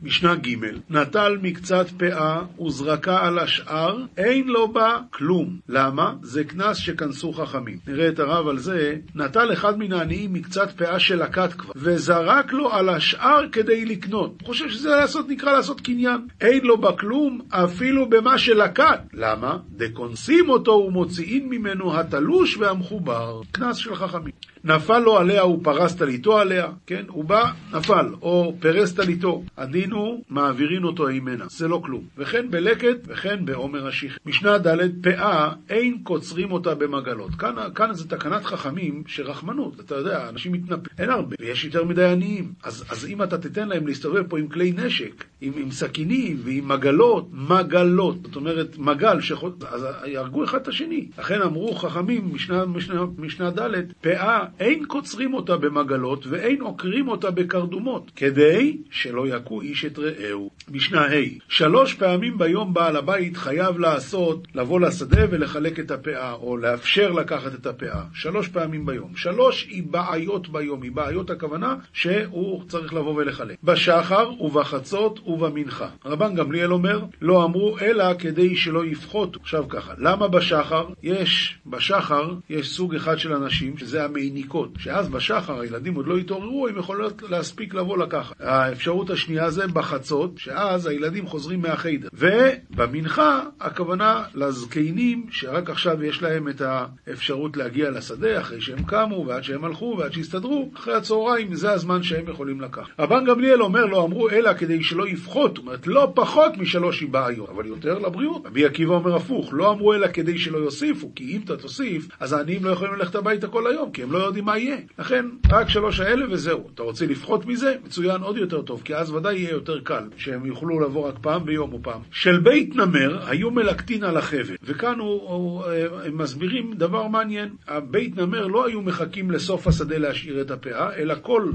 משנה 0.02 0.34
ג' 0.34 0.56
נטל 0.90 1.38
מקצת 1.42 1.86
פאה 1.98 2.42
וזרקה 2.66 3.26
על 3.26 3.38
השאר, 3.38 3.98
אין 4.16 4.48
לו 4.48 4.72
בה 4.72 4.98
כלום. 5.10 5.58
למה? 5.68 6.14
זה 6.22 6.44
קנס 6.44 6.76
שכנסו 6.76 7.32
חכמים. 7.32 7.78
נראה 7.86 8.08
את 8.08 8.18
הרב 8.18 8.48
על 8.48 8.58
זה. 8.58 8.96
נטל 9.14 9.52
אחד 9.52 9.78
מן 9.78 9.92
העניים 9.92 10.32
מקצת 10.32 10.70
פאה 10.70 11.00
שלקט 11.00 11.52
כבר, 11.58 11.72
וזרק 11.76 12.52
לו 12.52 12.72
על 12.72 12.88
השאר 12.88 13.48
כדי 13.52 13.84
לקנות. 13.84 14.42
חושב 14.44 14.68
שזה 14.68 14.88
לעשות, 14.90 15.28
נקרא 15.28 15.52
לעשות 15.52 15.80
קניין. 15.80 16.26
אין 16.40 16.64
לו 16.64 16.78
בה 16.78 16.92
כלום, 16.92 17.40
אפילו 17.50 18.10
במה 18.10 18.38
שלקט. 18.38 19.00
למה? 19.12 19.56
דקונסים 19.70 20.48
אותו 20.48 20.72
ומוציאים 20.72 21.50
ממנו 21.50 22.00
התלוש 22.00 22.56
והמחובר. 22.56 23.40
קנס 23.52 23.76
של 23.76 23.94
חכמים. 23.94 24.32
נפל 24.64 24.98
לו 24.98 25.18
עליה 25.18 25.46
ופרס 25.46 25.96
טליתו 25.96 26.38
עליה, 26.38 26.68
כן? 26.86 27.04
הוא 27.08 27.24
בא, 27.24 27.52
נפל, 27.72 28.06
או 28.22 28.54
פרס 28.60 28.92
טליתו. 28.92 29.42
הדין 29.56 29.90
הוא 29.90 30.22
מעבירין 30.30 30.84
אותו 30.84 31.08
הימנה, 31.08 31.44
זה 31.48 31.68
לא 31.68 31.80
כלום. 31.84 32.04
וכן 32.18 32.50
בלקט 32.50 32.98
וכן 33.06 33.44
בעומר 33.44 33.86
השיח. 33.86 34.18
משנה 34.26 34.58
ד' 34.58 35.02
פאה 35.02 35.52
אין 35.68 35.98
קוצרים 36.02 36.52
אותה 36.52 36.74
במגלות. 36.74 37.34
כאן, 37.34 37.54
כאן 37.74 37.94
זה 37.94 38.08
תקנת 38.08 38.44
חכמים 38.44 39.02
שרחמנות, 39.06 39.80
אתה 39.80 39.94
יודע, 39.94 40.28
אנשים 40.28 40.52
מתנפלים, 40.52 40.96
אין 40.98 41.10
הרבה, 41.10 41.36
ויש 41.40 41.64
יותר 41.64 41.84
מדי 41.84 42.04
עניים. 42.04 42.52
אז, 42.62 42.84
אז 42.90 43.06
אם 43.06 43.22
אתה 43.22 43.38
תיתן 43.38 43.68
להם 43.68 43.86
להסתובב 43.86 44.22
פה 44.28 44.38
עם 44.38 44.48
כלי 44.48 44.72
נשק, 44.72 45.24
עם, 45.40 45.52
עם 45.56 45.70
סכינים 45.70 46.40
ועם 46.44 46.68
מגלות, 46.68 47.28
מגלות, 47.32 48.16
זאת 48.22 48.36
אומרת 48.36 48.78
מגל, 48.78 49.20
שחוט... 49.20 49.64
אז 49.64 49.86
יהרגו 50.06 50.44
אחד 50.44 50.60
את 50.60 50.68
השני. 50.68 51.08
לכן 51.18 51.42
אמרו 51.42 51.74
חכמים, 51.74 52.34
משנה, 52.34 52.64
משנה, 52.64 53.00
משנה 53.18 53.50
ד', 53.50 53.92
פאה 54.00 54.44
אין 54.60 54.84
קוצרים 54.86 55.34
אותה 55.34 55.56
במגלות 55.56 56.26
ואין 56.26 56.60
עוקרים 56.60 57.08
אותה 57.08 57.30
בקרדומות, 57.30 58.10
כדי 58.16 58.76
שלא 58.90 59.28
יכו 59.28 59.60
איש 59.60 59.84
את 59.84 59.98
רעהו. 59.98 60.50
משנה 60.70 61.06
ה' 61.06 61.38
שלוש 61.48 61.94
פעמים 61.94 62.38
ביום 62.38 62.74
בעל 62.74 62.96
הבית 62.96 63.36
חייב 63.36 63.78
לעשות, 63.78 64.48
לבוא 64.54 64.80
לשדה 64.80 65.24
ולחלק 65.30 65.80
את 65.80 65.90
הפאה, 65.90 66.32
או 66.32 66.56
לאפשר 66.56 67.12
לקחת 67.12 67.54
את 67.54 67.66
הפאה. 67.66 68.02
שלוש 68.14 68.48
פעמים 68.48 68.86
ביום. 68.86 69.16
שלוש 69.16 69.66
היא 69.70 69.82
בעיות 69.90 70.48
ביום, 70.48 70.82
היא 70.82 70.92
בעיות 70.92 71.30
הכוונה 71.30 71.76
שהוא 71.92 72.62
צריך 72.68 72.94
לבוא 72.94 73.14
ולחלק. 73.14 73.56
בשחר 73.64 74.30
ובחצות 74.40 75.20
ובמנחה. 75.26 75.88
רבן 76.04 76.34
גמליאל 76.34 76.72
אומר, 76.72 77.04
לא 77.20 77.44
אמרו 77.44 77.78
אלא 77.78 78.04
כדי 78.18 78.56
שלא 78.56 78.84
יפחותו. 78.84 79.40
עכשיו 79.40 79.64
ככה, 79.68 79.92
למה 79.98 80.28
בשחר? 80.28 80.86
יש, 81.02 81.58
בשחר 81.66 82.34
יש 82.50 82.70
סוג 82.70 82.94
אחד 82.94 83.18
של 83.18 83.32
אנשים, 83.32 83.78
שזה 83.78 84.04
המעניקות, 84.42 84.70
שאז 84.78 85.08
בשחר 85.08 85.60
הילדים 85.60 85.94
עוד 85.94 86.06
לא 86.06 86.16
התעוררו, 86.16 86.68
הם 86.68 86.78
יכולות 86.78 87.22
להספיק 87.22 87.74
לבוא 87.74 87.98
לקחת. 87.98 88.36
האפשרות 88.40 89.10
השנייה 89.10 89.50
זה 89.50 89.66
בחצות, 89.66 90.38
שאז 90.38 90.86
הילדים 90.86 91.26
חוזרים 91.26 91.62
מהחיידר. 91.62 92.08
ובמנחה, 92.12 93.42
הכוונה 93.60 94.22
לזקנים, 94.34 95.26
שרק 95.30 95.70
עכשיו 95.70 96.04
יש 96.04 96.22
להם 96.22 96.48
את 96.48 96.62
האפשרות 96.64 97.56
להגיע 97.56 97.90
לשדה, 97.90 98.40
אחרי 98.40 98.60
שהם 98.60 98.82
קמו, 98.82 99.24
ועד 99.26 99.44
שהם 99.44 99.64
הלכו, 99.64 99.96
ועד 99.98 100.12
שהסתדרו, 100.12 100.70
אחרי 100.74 100.94
הצהריים, 100.94 101.54
זה 101.54 101.72
הזמן 101.72 102.02
שהם 102.02 102.28
יכולים 102.28 102.60
לקחת. 102.60 102.90
רבן 102.98 103.24
גמליאל 103.24 103.62
אומר, 103.62 103.86
לא 103.86 104.04
אמרו, 104.04 104.30
אלא 104.30 104.54
כדי 104.54 104.82
שלא 104.82 105.08
יפחות, 105.08 105.56
זאת 105.56 105.58
אומרת, 105.58 105.86
לא 105.86 106.12
פחות 106.14 106.56
משלוש 106.58 107.02
בעיות, 107.02 107.48
אבל 107.48 107.66
יותר 107.66 107.98
לבריאות. 107.98 108.46
רבי 108.46 108.64
עקיבא 108.64 108.94
אומר 108.94 109.16
הפוך, 109.16 109.50
לא 109.52 109.70
אמרו 109.70 109.94
אלא 109.94 110.06
כדי 110.12 110.38
שלא 110.38 110.58
יוסיפו, 110.58 111.12
כי 111.14 111.36
אם 111.36 111.40
אתה 111.44 111.56
תוסיף, 111.56 112.08
אז 112.20 112.32
העניים 112.32 112.64
לא 112.64 112.70
יכולים 112.70 112.94
ללכת 112.94 113.14
הביתה 113.14 113.48
כל 113.48 113.66
היום, 113.66 113.90
כי 113.90 114.02
הם 114.02 114.12
לא 114.12 114.28
יודעים 114.32 114.44
מה 114.44 114.58
יהיה. 114.58 114.76
לכן, 114.98 115.26
רק 115.50 115.68
שלוש 115.68 116.00
האלה 116.00 116.26
וזהו. 116.30 116.68
אתה 116.74 116.82
רוצה 116.82 117.06
לפחות 117.06 117.46
מזה? 117.46 117.74
מצוין 117.84 118.22
עוד 118.22 118.36
יותר 118.36 118.62
טוב, 118.62 118.82
כי 118.84 118.94
אז 118.94 119.10
ודאי 119.10 119.34
יהיה 119.34 119.50
יותר 119.50 119.80
קל, 119.80 120.04
שהם 120.16 120.46
יוכלו 120.46 120.80
לבוא 120.80 121.08
רק 121.08 121.18
פעם 121.20 121.44
ביום 121.44 121.72
או 121.72 121.78
פעם. 121.82 122.00
של 122.10 122.38
בית 122.38 122.76
נמר 122.76 123.28
היו 123.28 123.50
מלקטין 123.50 124.04
על 124.04 124.16
החבל, 124.16 124.56
וכאן 124.64 124.98
הוא, 124.98 125.22
הוא, 125.30 125.64
אה, 125.64 125.86
הם 126.06 126.18
מסבירים 126.18 126.72
דבר 126.74 127.06
מעניין. 127.06 127.48
הבית 127.68 128.16
נמר 128.16 128.46
לא 128.46 128.66
היו 128.66 128.82
מחכים 128.82 129.30
לסוף 129.30 129.66
השדה 129.66 129.98
להשאיר 129.98 130.40
את 130.40 130.50
הפאה, 130.50 130.94
אלא 130.96 131.14
כל 131.22 131.50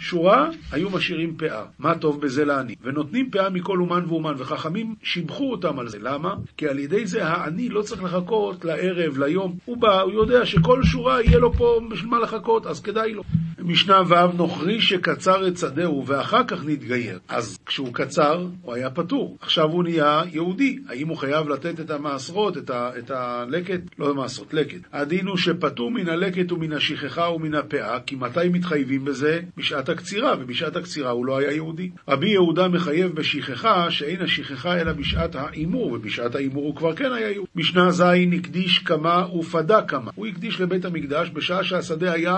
שורה 0.00 0.48
היו 0.72 0.90
משאירים 0.90 1.36
פאה. 1.36 1.64
מה 1.78 1.94
טוב 1.98 2.20
בזה 2.20 2.44
לעני? 2.44 2.74
ונותנים 2.82 3.30
פאה 3.30 3.50
מכל 3.50 3.78
אומן 3.78 4.04
ואומן, 4.08 4.34
וחכמים 4.38 4.94
שיבחו 5.02 5.50
אותם 5.50 5.78
על 5.78 5.88
זה. 5.88 5.98
למה? 6.00 6.34
כי 6.56 6.68
על 6.68 6.78
ידי 6.78 7.06
זה 7.06 7.26
העני 7.26 7.68
לא 7.68 7.82
צריך 7.82 8.04
לחכות 8.04 8.64
לערב, 8.64 9.18
ליום. 9.18 9.56
הוא 9.64 9.76
בא, 9.76 10.00
הוא 10.00 10.12
יודע 10.12 10.46
שכל 10.46 10.82
שורה 10.82 11.22
יהיה 11.22 11.38
לו 11.38 11.52
פה 11.52 11.80
בשביל 11.90 12.10
מה 12.10 12.18
לחכות, 12.22 12.66
אז 12.66 12.80
כדאי 12.80 13.12
לו. 13.12 13.22
משנה 13.64 14.00
ו' 14.08 14.36
נוכרי 14.36 14.80
שקצר 14.80 15.48
את 15.48 15.58
שדהו 15.58 16.06
ואחר 16.06 16.44
כך 16.48 16.64
נתגייר. 16.64 17.18
אז 17.28 17.58
כשהוא 17.66 17.94
קצר, 17.94 18.46
הוא 18.62 18.74
היה 18.74 18.90
פטור. 18.90 19.36
עכשיו 19.40 19.68
הוא 19.70 19.84
נהיה 19.84 20.22
יהודי. 20.32 20.78
האם 20.88 21.08
הוא 21.08 21.16
חייב 21.16 21.48
לתת 21.48 21.80
את 21.80 21.90
המעשרות, 21.90 22.56
את, 22.56 22.70
ה, 22.70 22.90
את 22.98 23.10
הלקט? 23.10 23.80
לא 23.98 24.14
מעשרות, 24.14 24.54
לקט. 24.54 24.80
הדין 24.92 25.26
הוא 25.26 25.36
שפטור 25.36 25.90
מן 25.90 26.08
הלקט 26.08 26.52
ומן 26.52 26.72
השכחה 26.72 27.30
ומן 27.30 27.54
הפאה, 27.54 28.00
כי 28.00 28.16
מתי 28.16 28.48
מתחייבים 28.52 29.04
בזה? 29.04 29.40
בשעת 29.56 29.88
הקצירה, 29.88 30.34
ובשעת 30.40 30.76
הקצירה 30.76 31.10
הוא 31.10 31.26
לא 31.26 31.38
היה 31.38 31.52
יהודי. 31.52 31.90
רבי 32.08 32.28
יהודה 32.28 32.68
מחייב 32.68 33.12
בשכחה, 33.14 33.90
שאין 33.90 34.22
השכחה 34.22 34.80
אלא 34.80 34.92
בשעת 34.92 35.34
ההימור, 35.34 35.92
ובשעת 35.92 36.34
ההימור 36.34 36.64
הוא 36.64 36.76
כבר 36.76 36.94
כן 36.94 37.12
היה 37.12 37.30
יהודי. 37.30 37.50
משנה 37.56 37.90
ז' 37.90 38.02
הקדיש 38.38 38.78
כמה 38.78 39.26
ופדה 39.34 39.82
כמה. 39.82 40.10
הוא 40.14 40.26
הקדיש 40.26 40.60
לבית 40.60 40.84
המקדש 40.84 41.30
בשעה 41.30 41.64
שהשדה 41.64 42.12
היה 42.12 42.36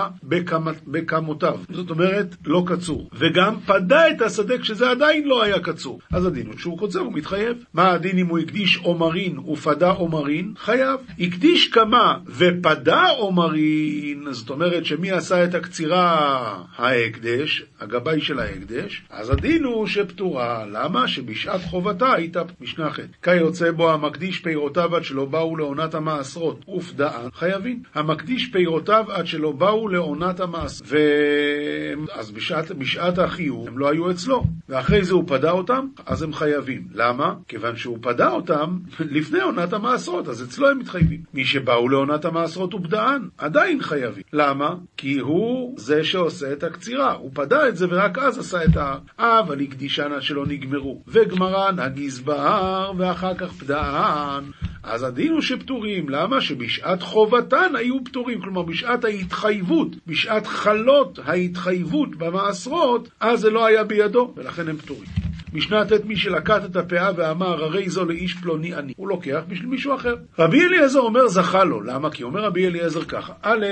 בכמותיו. 1.15 1.59
זאת 1.69 1.89
אומרת, 1.89 2.35
לא 2.45 2.63
קצור. 2.67 3.09
וגם 3.13 3.59
פדה 3.65 4.09
את 4.11 4.21
השדה 4.21 4.57
כשזה 4.57 4.89
עדיין 4.89 5.27
לא 5.27 5.43
היה 5.43 5.59
קצור. 5.59 5.99
אז 6.11 6.25
הדין 6.25 6.47
הוא 6.47 6.57
שהוא 6.57 6.77
קוצר, 6.77 6.99
הוא 6.99 7.13
מתחייב. 7.13 7.57
מה 7.73 7.91
הדין 7.91 8.17
אם 8.17 8.27
הוא 8.27 8.39
הקדיש 8.39 8.77
עומרין 8.77 9.39
ופדה 9.39 9.89
עומרין? 9.89 10.53
חייב. 10.57 10.99
הקדיש 11.19 11.67
כמה 11.67 12.17
ופדה 12.27 13.03
עומרין, 13.17 14.27
זאת 14.31 14.49
אומרת 14.49 14.85
שמי 14.85 15.11
עשה 15.11 15.43
את 15.43 15.55
הקצירה? 15.55 16.63
ההקדש, 16.77 17.63
הגבאי 17.81 18.21
של 18.21 18.39
ההקדש. 18.39 19.03
אז 19.09 19.29
הדין 19.29 19.63
הוא 19.63 19.87
שפטורה. 19.87 20.65
למה? 20.71 21.07
שבשעת 21.07 21.61
חובתה 21.61 22.13
הייתה 22.13 22.41
משנה 22.61 22.89
ח'. 22.89 22.99
כיוצא 23.23 23.71
בו 23.71 23.91
המקדיש 23.91 24.39
פירותיו 24.39 24.95
עד 24.95 25.03
שלא 25.03 25.25
באו 25.25 25.57
לעונת 25.57 25.95
המעשרות 25.95 26.65
ופדאן, 26.75 27.27
חייבים. 27.33 27.83
המקדיש 27.95 28.49
פירותיו 28.51 29.05
עד 29.09 29.27
שלא 29.27 29.51
באו 29.51 29.87
לעונת 29.87 30.39
המעש. 30.39 30.81
ו... 31.05 32.11
אז 32.13 32.31
בשעת, 32.31 32.71
בשעת 32.71 33.17
החיוב 33.17 33.67
הם 33.67 33.77
לא 33.77 33.89
היו 33.89 34.11
אצלו. 34.11 34.43
ואחרי 34.69 35.03
זה 35.03 35.13
הוא 35.13 35.23
פדה 35.27 35.51
אותם, 35.51 35.87
אז 36.05 36.21
הם 36.21 36.33
חייבים. 36.33 36.87
למה? 36.93 37.33
כיוון 37.47 37.75
שהוא 37.75 37.97
פדה 38.01 38.31
אותם 38.31 38.77
לפני 38.99 39.41
עונת 39.41 39.73
המעשרות, 39.73 40.27
אז 40.27 40.43
אצלו 40.43 40.69
הם 40.69 40.79
מתחייבים. 40.79 41.19
מי 41.33 41.45
שבאו 41.45 41.89
לעונת 41.89 42.25
המעשרות 42.25 42.73
הוא 42.73 42.81
פדאן, 42.83 43.27
עדיין 43.37 43.81
חייבים. 43.81 44.23
למה? 44.33 44.75
כי 44.97 45.19
הוא 45.19 45.75
זה 45.77 46.03
שעושה 46.03 46.53
את 46.53 46.63
הקצירה. 46.63 47.13
הוא 47.13 47.31
פדה 47.33 47.67
את 47.67 47.77
זה 47.77 47.85
ורק 47.89 48.17
אז 48.17 48.39
עשה 48.39 48.63
את 48.63 48.77
ה... 48.77 48.95
אבל 49.19 49.61
הקדישנה 49.61 50.21
שלא 50.21 50.45
נגמרו. 50.45 51.01
וגמרן 51.07 51.79
הגזבר 51.79 52.91
ואחר 52.97 53.33
כך 53.35 53.51
פדאן. 53.51 54.43
אז 54.85 55.03
הדין 55.03 55.31
הוא 55.31 55.41
שפטורים. 55.41 56.09
למה? 56.09 56.41
שבשעת 56.41 57.01
חובתן 57.01 57.75
היו 57.75 58.03
פטורים. 58.03 58.41
כלומר, 58.41 58.61
בשעת 58.61 59.03
ההתחייבות, 59.03 59.87
בשעת 60.07 60.47
חלות 60.47 61.19
ההתחייבות 61.25 62.15
במעשרות, 62.15 63.09
אז 63.19 63.39
זה 63.39 63.49
לא 63.49 63.65
היה 63.65 63.83
בידו, 63.83 64.33
ולכן 64.37 64.67
הם 64.67 64.77
פטורים. 64.77 65.24
משנה 65.55 65.85
ט' 65.85 66.05
מי 66.05 66.15
שלקט 66.15 66.65
את 66.65 66.75
הפאה 66.75 67.11
ואמר 67.17 67.63
הרי 67.63 67.89
זו 67.89 68.05
לאיש 68.05 68.33
פלוני 68.33 68.75
אני, 68.75 68.93
הוא 68.97 69.07
לוקח 69.07 69.41
בשביל 69.47 69.69
מישהו 69.69 69.95
אחר. 69.95 70.15
רבי 70.39 70.61
אליעזר 70.65 70.99
אומר 70.99 71.27
זכה 71.27 71.63
לו, 71.63 71.81
למה? 71.81 72.09
כי 72.09 72.23
אומר 72.23 72.41
רבי 72.41 72.67
אליעזר 72.67 73.03
ככה, 73.03 73.33
א', 73.41 73.65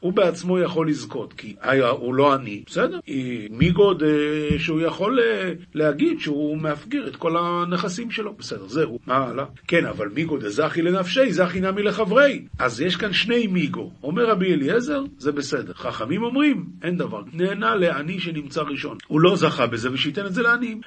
הוא 0.00 0.12
בעצמו 0.12 0.58
יכול 0.58 0.88
לזכות, 0.88 1.32
כי 1.32 1.54
היה, 1.62 1.88
הוא 1.88 2.14
לא 2.14 2.34
עני, 2.34 2.62
בסדר? 2.66 2.98
מי 3.50 3.70
גוד 3.70 4.02
אה, 4.02 4.58
שהוא 4.58 4.80
יכול 4.80 5.20
אה, 5.20 5.52
להגיד 5.74 6.20
שהוא 6.20 6.58
מאפגיר 6.58 7.08
את 7.08 7.16
כל 7.16 7.36
הנכסים 7.36 8.10
שלו, 8.10 8.34
בסדר, 8.38 8.68
זהו, 8.68 8.98
מה 9.06 9.16
הלאה? 9.16 9.44
כן, 9.68 9.86
אבל 9.86 10.08
מיגו 10.08 10.36
דזכי 10.36 10.82
לנפשי, 10.82 11.32
זכי 11.32 11.60
נמי 11.60 11.82
לחברי. 11.82 12.44
אז 12.58 12.80
יש 12.80 12.96
כאן 12.96 13.12
שני 13.12 13.46
מיגו. 13.46 13.90
אומר 14.02 14.26
רבי 14.30 14.52
אליעזר, 14.54 15.02
זה 15.18 15.32
בסדר. 15.32 15.72
חכמים 15.74 16.22
אומרים, 16.22 16.64
אין 16.82 16.96
דבר. 16.96 17.22
נהנה 17.32 17.74
לעני 17.74 18.20
שנמצא 18.20 18.62
ראשון. 18.62 18.98
הוא 19.06 19.20
לא 19.20 19.36
זכה 19.36 19.66
בזה 19.66 19.92
ושייתן 19.92 20.26
את 20.26 20.34
זה 20.34 20.42
לעניים. 20.42 20.80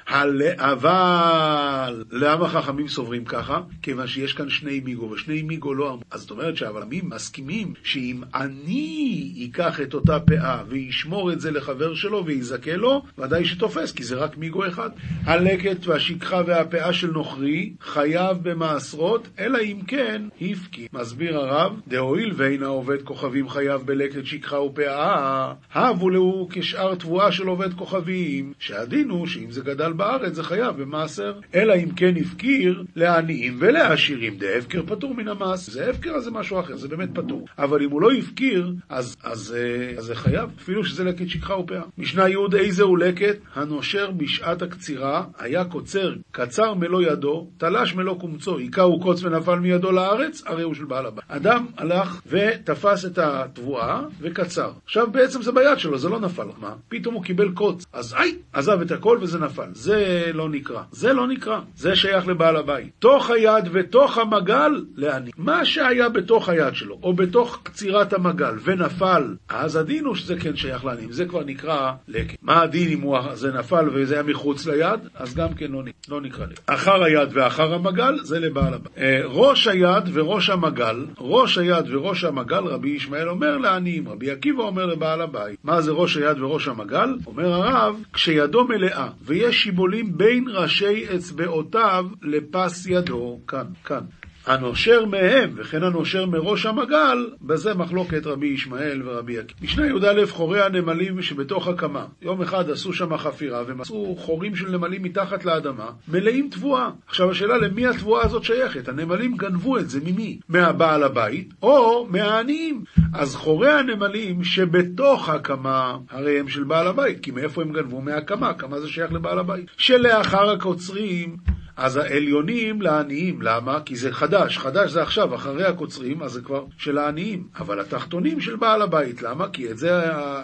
אבל 0.56 2.04
למה 2.10 2.48
חכמים 2.48 2.88
סוברים 2.88 3.24
ככה? 3.24 3.60
כיוון 3.82 4.06
שיש 4.06 4.32
כאן 4.32 4.50
שני 4.50 4.80
מיגו, 4.80 5.10
ושני 5.10 5.42
מיגו 5.42 5.74
לא 5.74 5.88
אמרו. 5.88 6.02
אז 6.10 6.20
זאת 6.20 6.30
אומרת 6.30 6.56
שהעולמים 6.56 7.10
מסכימים 7.10 7.74
שאם 7.82 8.20
אני 8.34 9.32
ייקח 9.34 9.80
את 9.80 9.94
אותה 9.94 10.20
פאה 10.20 10.62
וישמור 10.68 11.32
את 11.32 11.40
זה 11.40 11.50
לחבר 11.50 11.94
שלו 11.94 12.26
ויזכה 12.26 12.76
לו, 12.76 13.02
ודאי 13.18 13.44
שתופס, 13.44 13.92
כי 13.92 14.04
זה 14.04 14.16
רק 14.16 14.36
מיגו 14.36 14.66
אחד. 14.66 14.90
הלקט 15.24 15.86
והשכחה 15.86 16.40
והפאה 16.46 16.92
של 16.92 17.10
נוכרי 17.10 17.72
חייב 17.80 18.36
במעשרות, 18.42 19.28
אלא 19.38 19.58
אם 19.58 19.80
כן 19.86 20.22
הפקי. 20.40 20.88
מסביר 20.92 21.38
הרב, 21.38 21.80
דהואיל 21.88 22.32
ואין 22.36 22.62
העובד 22.62 23.02
כוכבים 23.02 23.48
חייב 23.48 23.82
בלקט 23.84 24.24
שכחה 24.24 24.60
ופאה, 24.60 25.52
הבו 25.72 26.10
להו 26.10 26.48
כשאר 26.50 26.94
תבואה 26.94 27.32
של 27.32 27.46
עובד 27.46 27.74
כוכבים, 27.74 28.52
שהדין 28.58 29.10
הוא 29.10 29.26
שאם 29.26 29.50
זה 29.50 29.60
גדל 29.60 29.92
בארץ 29.92 30.27
זה 30.34 30.42
חייב 30.42 30.82
במעשר. 30.82 31.34
אלא 31.54 31.74
אם 31.74 31.90
כן 31.90 32.14
הפקיר 32.20 32.84
לעניים 32.96 33.56
ולעשירים, 33.60 34.36
דהפקר 34.38 34.82
פטור 34.86 35.14
מן 35.14 35.28
המס. 35.28 35.70
זה 35.70 35.90
הפקר 35.90 36.10
אז 36.10 36.24
זה 36.24 36.30
משהו 36.30 36.60
אחר, 36.60 36.76
זה 36.76 36.88
באמת 36.88 37.08
פטור. 37.14 37.46
אבל 37.58 37.82
אם 37.82 37.90
הוא 37.90 38.02
לא 38.02 38.12
הפקיר, 38.12 38.72
אז, 38.88 39.16
אז, 39.22 39.32
אז, 39.32 39.56
אה, 39.58 39.98
אז 39.98 40.04
זה 40.04 40.14
חייב, 40.14 40.50
אפילו 40.62 40.84
שזה 40.84 41.04
לקט 41.04 41.28
שכחה 41.28 41.54
ופאה. 41.54 41.82
משנה 41.98 42.28
י' 42.28 42.36
איזה 42.54 42.82
הוא 42.82 42.98
לקט? 42.98 43.36
הנושר 43.54 44.10
בשעת 44.10 44.62
הקצירה 44.62 45.24
היה 45.38 45.64
קוצר 45.64 46.14
קצר 46.30 46.74
מלוא 46.74 47.02
ידו, 47.02 47.50
תלש 47.58 47.94
מלוא 47.94 48.20
קומצו, 48.20 48.58
היכהו 48.58 49.00
קוץ 49.00 49.22
ונפל 49.24 49.58
מידו 49.58 49.92
לארץ, 49.92 50.42
הרי 50.46 50.62
הוא 50.62 50.74
של 50.74 50.84
בעל 50.84 51.06
הבית. 51.06 51.24
אדם 51.28 51.66
הלך 51.76 52.20
ותפס 52.26 53.04
את 53.04 53.18
התבואה 53.18 54.02
וקצר. 54.20 54.70
עכשיו 54.84 55.10
בעצם 55.10 55.42
זה 55.42 55.52
ביד 55.52 55.78
שלו, 55.78 55.98
זה 55.98 56.08
לא 56.08 56.20
נפל. 56.20 56.46
מה? 56.58 56.74
פתאום 56.88 57.14
הוא 57.14 57.24
קיבל 57.24 57.50
קוץ. 57.50 57.84
אז 57.92 58.14
איי, 58.14 58.36
עזב 58.52 58.80
את 58.80 58.90
הכל 58.90 59.18
וזה 59.20 59.38
נפל. 59.38 59.68
זה 59.72 60.17
לא 60.32 60.48
נקרא. 60.48 60.82
זה 60.90 61.12
לא 61.12 61.26
נקרא. 61.26 61.60
זה 61.76 61.96
שייך 61.96 62.26
לבעל 62.26 62.56
הבית. 62.56 62.90
תוך 62.98 63.30
היד 63.30 63.64
ותוך 63.72 64.18
המגל, 64.18 64.84
לעני. 64.96 65.30
מה 65.36 65.64
שהיה 65.64 66.08
בתוך 66.08 66.48
היד 66.48 66.74
שלו, 66.74 66.98
או 67.02 67.12
בתוך 67.12 67.60
קצירת 67.62 68.12
המגל, 68.12 68.54
ונפל, 68.64 69.34
אז 69.48 69.76
הדין 69.76 70.04
הוא 70.04 70.14
שזה 70.14 70.36
כן 70.36 70.56
שייך 70.56 70.84
לעניים. 70.84 71.12
זה 71.12 71.24
כבר 71.26 71.44
נקרא 71.44 71.92
לקט. 72.08 72.36
מה 72.42 72.62
הדין 72.62 72.88
אם 72.88 73.00
הוא, 73.00 73.18
זה 73.34 73.52
נפל 73.52 73.88
וזה 73.94 74.14
היה 74.14 74.22
מחוץ 74.22 74.66
ליד? 74.66 75.00
אז 75.14 75.34
גם 75.34 75.54
כן 75.54 75.72
לא, 75.72 75.82
לא 76.08 76.20
נקרא 76.20 76.46
לקט. 76.46 76.60
אחר 76.66 77.02
היד 77.02 77.28
ואחר 77.32 77.74
המגל, 77.74 78.18
זה 78.22 78.40
לבעל 78.40 78.74
הבית. 78.74 78.98
אה, 78.98 79.20
ראש 79.24 79.68
היד 79.68 80.04
וראש 80.12 80.50
המגל, 80.50 81.06
ראש 81.18 81.58
היד 81.58 81.94
וראש 81.94 82.24
המגל, 82.24 82.64
רבי 82.64 82.88
ישמעאל 82.88 83.28
אומר 83.28 83.58
לעניים, 83.58 84.08
רבי 84.08 84.30
עקיבא 84.30 84.62
אומר 84.62 84.86
לבעל 84.86 85.20
הבית. 85.20 85.58
מה 85.64 85.80
זה 85.80 85.92
ראש 85.92 86.16
היד 86.16 86.40
וראש 86.40 86.68
המגל? 86.68 87.14
אומר 87.26 87.52
הרב, 87.52 88.02
כשידו 88.12 88.64
מלאה 88.64 89.08
ויש 89.22 89.62
שיבולים 89.62 89.97
בין 90.02 90.44
ראשי 90.48 91.16
אצבעותיו 91.16 92.04
לפס 92.22 92.86
ידו, 92.86 93.40
כאן, 93.48 93.66
כאן. 93.84 94.04
הנושר 94.48 95.04
מהם, 95.04 95.50
וכן 95.56 95.82
הנושר 95.82 96.26
מראש 96.26 96.66
המגל, 96.66 97.30
בזה 97.42 97.74
מחלוקת 97.74 98.26
רבי 98.26 98.46
ישמעאל 98.46 99.02
ורבי 99.04 99.38
עקיבא. 99.38 99.60
משנה 99.62 99.86
י"א 99.86 100.26
חורי 100.26 100.62
הנמלים 100.62 101.22
שבתוך 101.22 101.68
הקמה. 101.68 102.04
יום 102.22 102.42
אחד 102.42 102.70
עשו 102.70 102.92
שם 102.92 103.16
חפירה 103.16 103.62
ומצאו 103.66 104.16
חורים 104.16 104.56
של 104.56 104.70
נמלים 104.70 105.02
מתחת 105.02 105.44
לאדמה, 105.44 105.90
מלאים 106.08 106.48
תבואה. 106.50 106.90
עכשיו 107.06 107.30
השאלה 107.30 107.58
למי 107.58 107.86
התבואה 107.86 108.24
הזאת 108.24 108.44
שייכת? 108.44 108.88
הנמלים 108.88 109.36
גנבו 109.36 109.78
את 109.78 109.90
זה 109.90 110.00
ממי? 110.04 110.38
מהבעל 110.48 111.02
הבית 111.02 111.54
או 111.62 112.06
מהעניים? 112.10 112.84
אז 113.14 113.36
חורי 113.36 113.70
הנמלים 113.70 114.44
שבתוך 114.44 115.28
הקמה, 115.28 115.96
הרי 116.10 116.40
הם 116.40 116.48
של 116.48 116.64
בעל 116.64 116.86
הבית, 116.86 117.20
כי 117.20 117.30
מאיפה 117.30 117.62
הם 117.62 117.72
גנבו? 117.72 118.00
מהקמה, 118.00 118.48
הקמה 118.48 118.80
זה 118.80 118.88
שייך 118.88 119.12
לבעל 119.12 119.38
הבית. 119.38 119.66
שלאחר 119.76 120.50
הקוצרים 120.50 121.36
אז 121.78 121.96
העליונים 121.96 122.82
לעניים, 122.82 123.42
למה? 123.42 123.80
כי 123.84 123.96
זה 123.96 124.12
חדש, 124.12 124.58
חדש 124.58 124.90
זה 124.90 125.02
עכשיו, 125.02 125.34
אחרי 125.34 125.64
הקוצרים, 125.64 126.22
אז 126.22 126.32
זה 126.32 126.40
כבר 126.40 126.64
של 126.78 126.98
העניים. 126.98 127.42
אבל 127.58 127.80
התחתונים 127.80 128.40
של 128.40 128.56
בעל 128.56 128.82
הבית, 128.82 129.22
למה? 129.22 129.48
כי 129.48 129.70
את 129.70 129.78
זה 129.78 129.90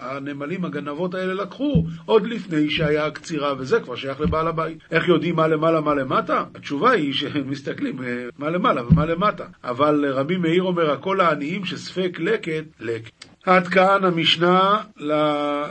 הנמלים, 0.01 0.65
הגנבות 0.65 1.13
האלה 1.13 1.33
לקחו 1.33 1.85
עוד 2.05 2.27
לפני 2.27 2.69
שהיה 2.69 3.05
הקצירה, 3.05 3.53
וזה 3.57 3.79
כבר 3.79 3.95
שייך 3.95 4.21
לבעל 4.21 4.47
הבית. 4.47 4.77
איך 4.91 5.07
יודעים 5.07 5.35
מה 5.35 5.47
למעלה, 5.47 5.81
מה 5.81 5.95
למטה? 5.95 6.43
התשובה 6.55 6.91
היא 6.91 7.13
שהם 7.13 7.49
מסתכלים 7.49 8.03
אה, 8.03 8.25
מה 8.37 8.49
למעלה 8.49 8.87
ומה 8.87 9.05
למטה. 9.05 9.45
אבל 9.63 10.05
רבי 10.13 10.37
מאיר 10.37 10.63
אומר, 10.63 10.91
הכל 10.91 11.21
העניים 11.21 11.65
שספק 11.65 12.17
לקט, 12.19 12.63
לקט. 12.79 13.34
עד 13.45 13.67
כאן 13.67 14.03
המשנה, 14.03 14.81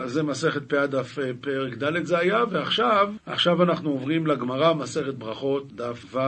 זה 0.04 0.22
מסכת 0.22 0.68
פאה 0.68 0.86
דף 0.86 1.18
פרק 1.40 1.74
ד' 1.74 2.04
זה 2.04 2.18
היה, 2.18 2.44
ועכשיו, 2.50 3.12
עכשיו 3.26 3.62
אנחנו 3.62 3.90
עוברים 3.90 4.26
לגמרא, 4.26 4.74
מסכת 4.74 5.14
ברכות, 5.14 5.72
דף 5.72 6.14
ו' 6.14 6.18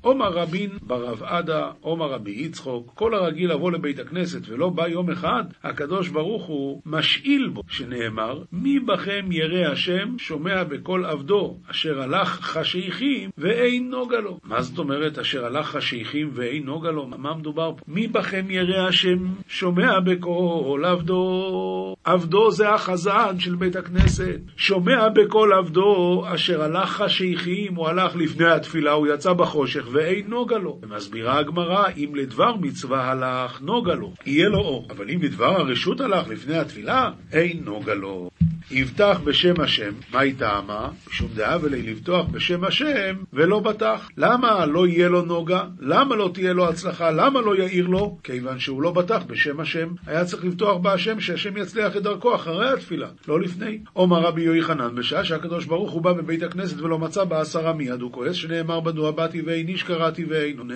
עומר 0.00 0.28
רבין 0.28 0.70
ברב 0.82 1.22
עדה, 1.22 1.70
עומר 1.80 2.06
רבי 2.06 2.30
יצחוק, 2.30 2.92
כל 2.94 3.14
הרגיל 3.14 3.52
לבוא 3.52 3.72
לבית 3.72 3.98
הכנסת 3.98 4.48
ולא 4.48 4.68
בא 4.68 4.88
יום 4.88 5.10
אחד, 5.10 5.44
הקדוש 5.64 6.08
ברוך 6.08 6.44
הוא 6.46 6.82
משאיל 6.86 7.48
בו, 7.48 7.62
שנאמר, 7.68 8.42
מי 8.52 8.80
בכם 8.80 9.26
ירא 9.30 9.72
השם, 9.72 10.18
שומע 10.18 10.64
בקול 10.64 11.04
עבדו, 11.04 11.56
אשר 11.70 12.02
הלך 12.02 12.28
חשיכים 12.28 13.30
ואין 13.38 13.90
נוגה 13.90 14.18
לו. 14.18 14.38
מה 14.44 14.62
זאת 14.62 14.78
אומרת, 14.78 15.18
אשר 15.18 15.44
הלך 15.46 15.66
חשיכים 15.66 16.30
ואין 16.32 16.64
נוגה 16.64 16.90
לו? 16.90 17.06
מה 17.06 17.34
מדובר 17.34 17.72
פה? 17.76 17.84
מי 17.88 18.06
בכם 18.06 18.46
ירא 18.50 18.88
השם, 18.88 19.18
שומע 19.48 20.00
בקול 20.00 20.85
עבדו. 20.86 21.94
עבדו 22.04 22.50
זה 22.50 22.74
החזן 22.74 23.38
של 23.38 23.54
בית 23.54 23.76
הכנסת. 23.76 24.40
שומע 24.56 25.08
בקול 25.08 25.52
עבדו, 25.52 26.24
אשר 26.34 26.62
הלך 26.62 26.88
חשיכים, 26.90 27.74
הוא 27.74 27.88
הלך 27.88 28.16
לפני 28.16 28.46
התפילה, 28.46 28.92
הוא 28.92 29.06
יצא 29.14 29.32
בחושך, 29.32 29.86
ואין 29.92 30.24
נוגה 30.28 30.58
לו. 30.58 30.78
ומסבירה 30.82 31.38
הגמרא, 31.38 31.88
אם 31.96 32.14
לדבר 32.14 32.56
מצווה 32.56 33.10
הלך, 33.10 33.60
נוגה 33.60 33.94
לו. 33.94 34.12
יהיה 34.26 34.48
לו 34.48 34.58
אור. 34.58 34.86
אבל 34.90 35.10
אם 35.10 35.22
לדבר 35.22 35.60
הרשות 35.60 36.00
הלך 36.00 36.28
לפני 36.28 36.58
התפילה, 36.58 37.10
אין 37.32 37.60
נוגה 37.64 37.94
לו. 37.94 38.30
יבטח 38.70 39.20
בשם 39.24 39.60
השם, 39.60 39.92
מה 40.12 40.20
היא 40.20 40.34
טעמה? 40.38 40.88
משום 41.08 41.28
דעה 41.34 41.58
ולי 41.62 41.82
לבטוח 41.82 42.26
בשם 42.26 42.64
השם 42.64 43.16
ולא 43.32 43.60
בטח. 43.60 44.08
למה 44.16 44.66
לא 44.66 44.86
יהיה 44.86 45.08
לו 45.08 45.22
נוגה? 45.22 45.64
למה 45.80 46.16
לא 46.16 46.30
תהיה 46.34 46.52
לו 46.52 46.68
הצלחה? 46.68 47.10
למה 47.10 47.40
לא 47.40 47.56
יאיר 47.56 47.86
לו? 47.86 48.18
כיוון 48.22 48.58
שהוא 48.58 48.82
לא 48.82 48.90
בטח 48.90 49.22
בשם 49.26 49.60
השם. 49.60 49.88
היה 50.06 50.24
צריך 50.24 50.44
לבטוח 50.44 50.76
בהשם 50.76 51.20
שהשם 51.20 51.56
יצליח 51.56 51.96
את 51.96 52.02
דרכו 52.02 52.34
אחרי 52.34 52.72
התפילה, 52.72 53.08
לא 53.28 53.40
לפני. 53.40 53.78
עומר 53.92 54.20
רבי 54.20 54.42
יוחנן, 54.42 54.94
בשעה 54.94 55.24
שהקדוש 55.24 55.64
ברוך 55.64 55.90
הוא 55.90 56.02
בא 56.02 56.12
בבית 56.12 56.42
הכנסת 56.42 56.80
ולא 56.80 56.98
מצא 56.98 57.24
בעשרה 57.24 57.72
מיד 57.72 58.00
הוא 58.00 58.12
כועס, 58.12 58.34
שנאמר 58.34 58.80
בדוע 58.80 59.10
באתי 59.10 59.40
ואין 59.40 59.68
איש 59.68 59.82
קראתי 59.82 60.24
ואין 60.24 60.58
עונה. 60.58 60.74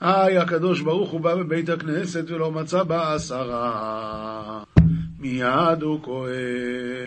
היי, 0.00 0.38
הקדוש 0.38 0.80
ברוך 0.80 1.10
הוא 1.10 1.20
בא 1.20 1.34
בבית 1.34 1.68
הכנסת 1.68 2.30
ולא 2.30 2.52
מצא 2.52 2.82
בעשרה. 2.82 4.62
מיד 5.26 5.82
הוא 5.82 6.02
כועס. 6.02 6.32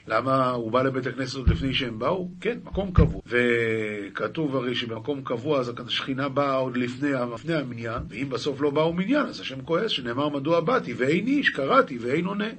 למה 0.07 0.49
הוא 0.49 0.71
בא 0.71 0.81
לבית 0.81 1.07
הכנסת 1.07 1.35
עוד 1.35 1.49
לפני 1.49 1.73
שהם 1.73 1.99
באו? 1.99 2.29
כן, 2.41 2.57
מקום 2.63 2.91
קבוע. 2.91 3.21
וכתוב 3.27 4.55
הרי 4.55 4.75
שבמקום 4.75 5.21
קבוע 5.23 5.59
אז 5.59 5.73
השכינה 5.87 6.29
באה 6.29 6.55
עוד 6.55 6.77
לפני, 6.77 7.09
לפני 7.33 7.53
המניין, 7.53 8.01
ואם 8.09 8.29
בסוף 8.29 8.61
לא 8.61 8.69
באו 8.69 8.93
מניין 8.93 9.25
אז 9.25 9.39
השם 9.39 9.61
כועס, 9.61 9.91
שנאמר 9.91 10.29
מדוע 10.29 10.59
באתי, 10.59 10.93
ואין 10.93 11.27
איש, 11.27 11.49
קראתי 11.49 11.97
ואין 11.97 12.25
עונה. 12.25 12.49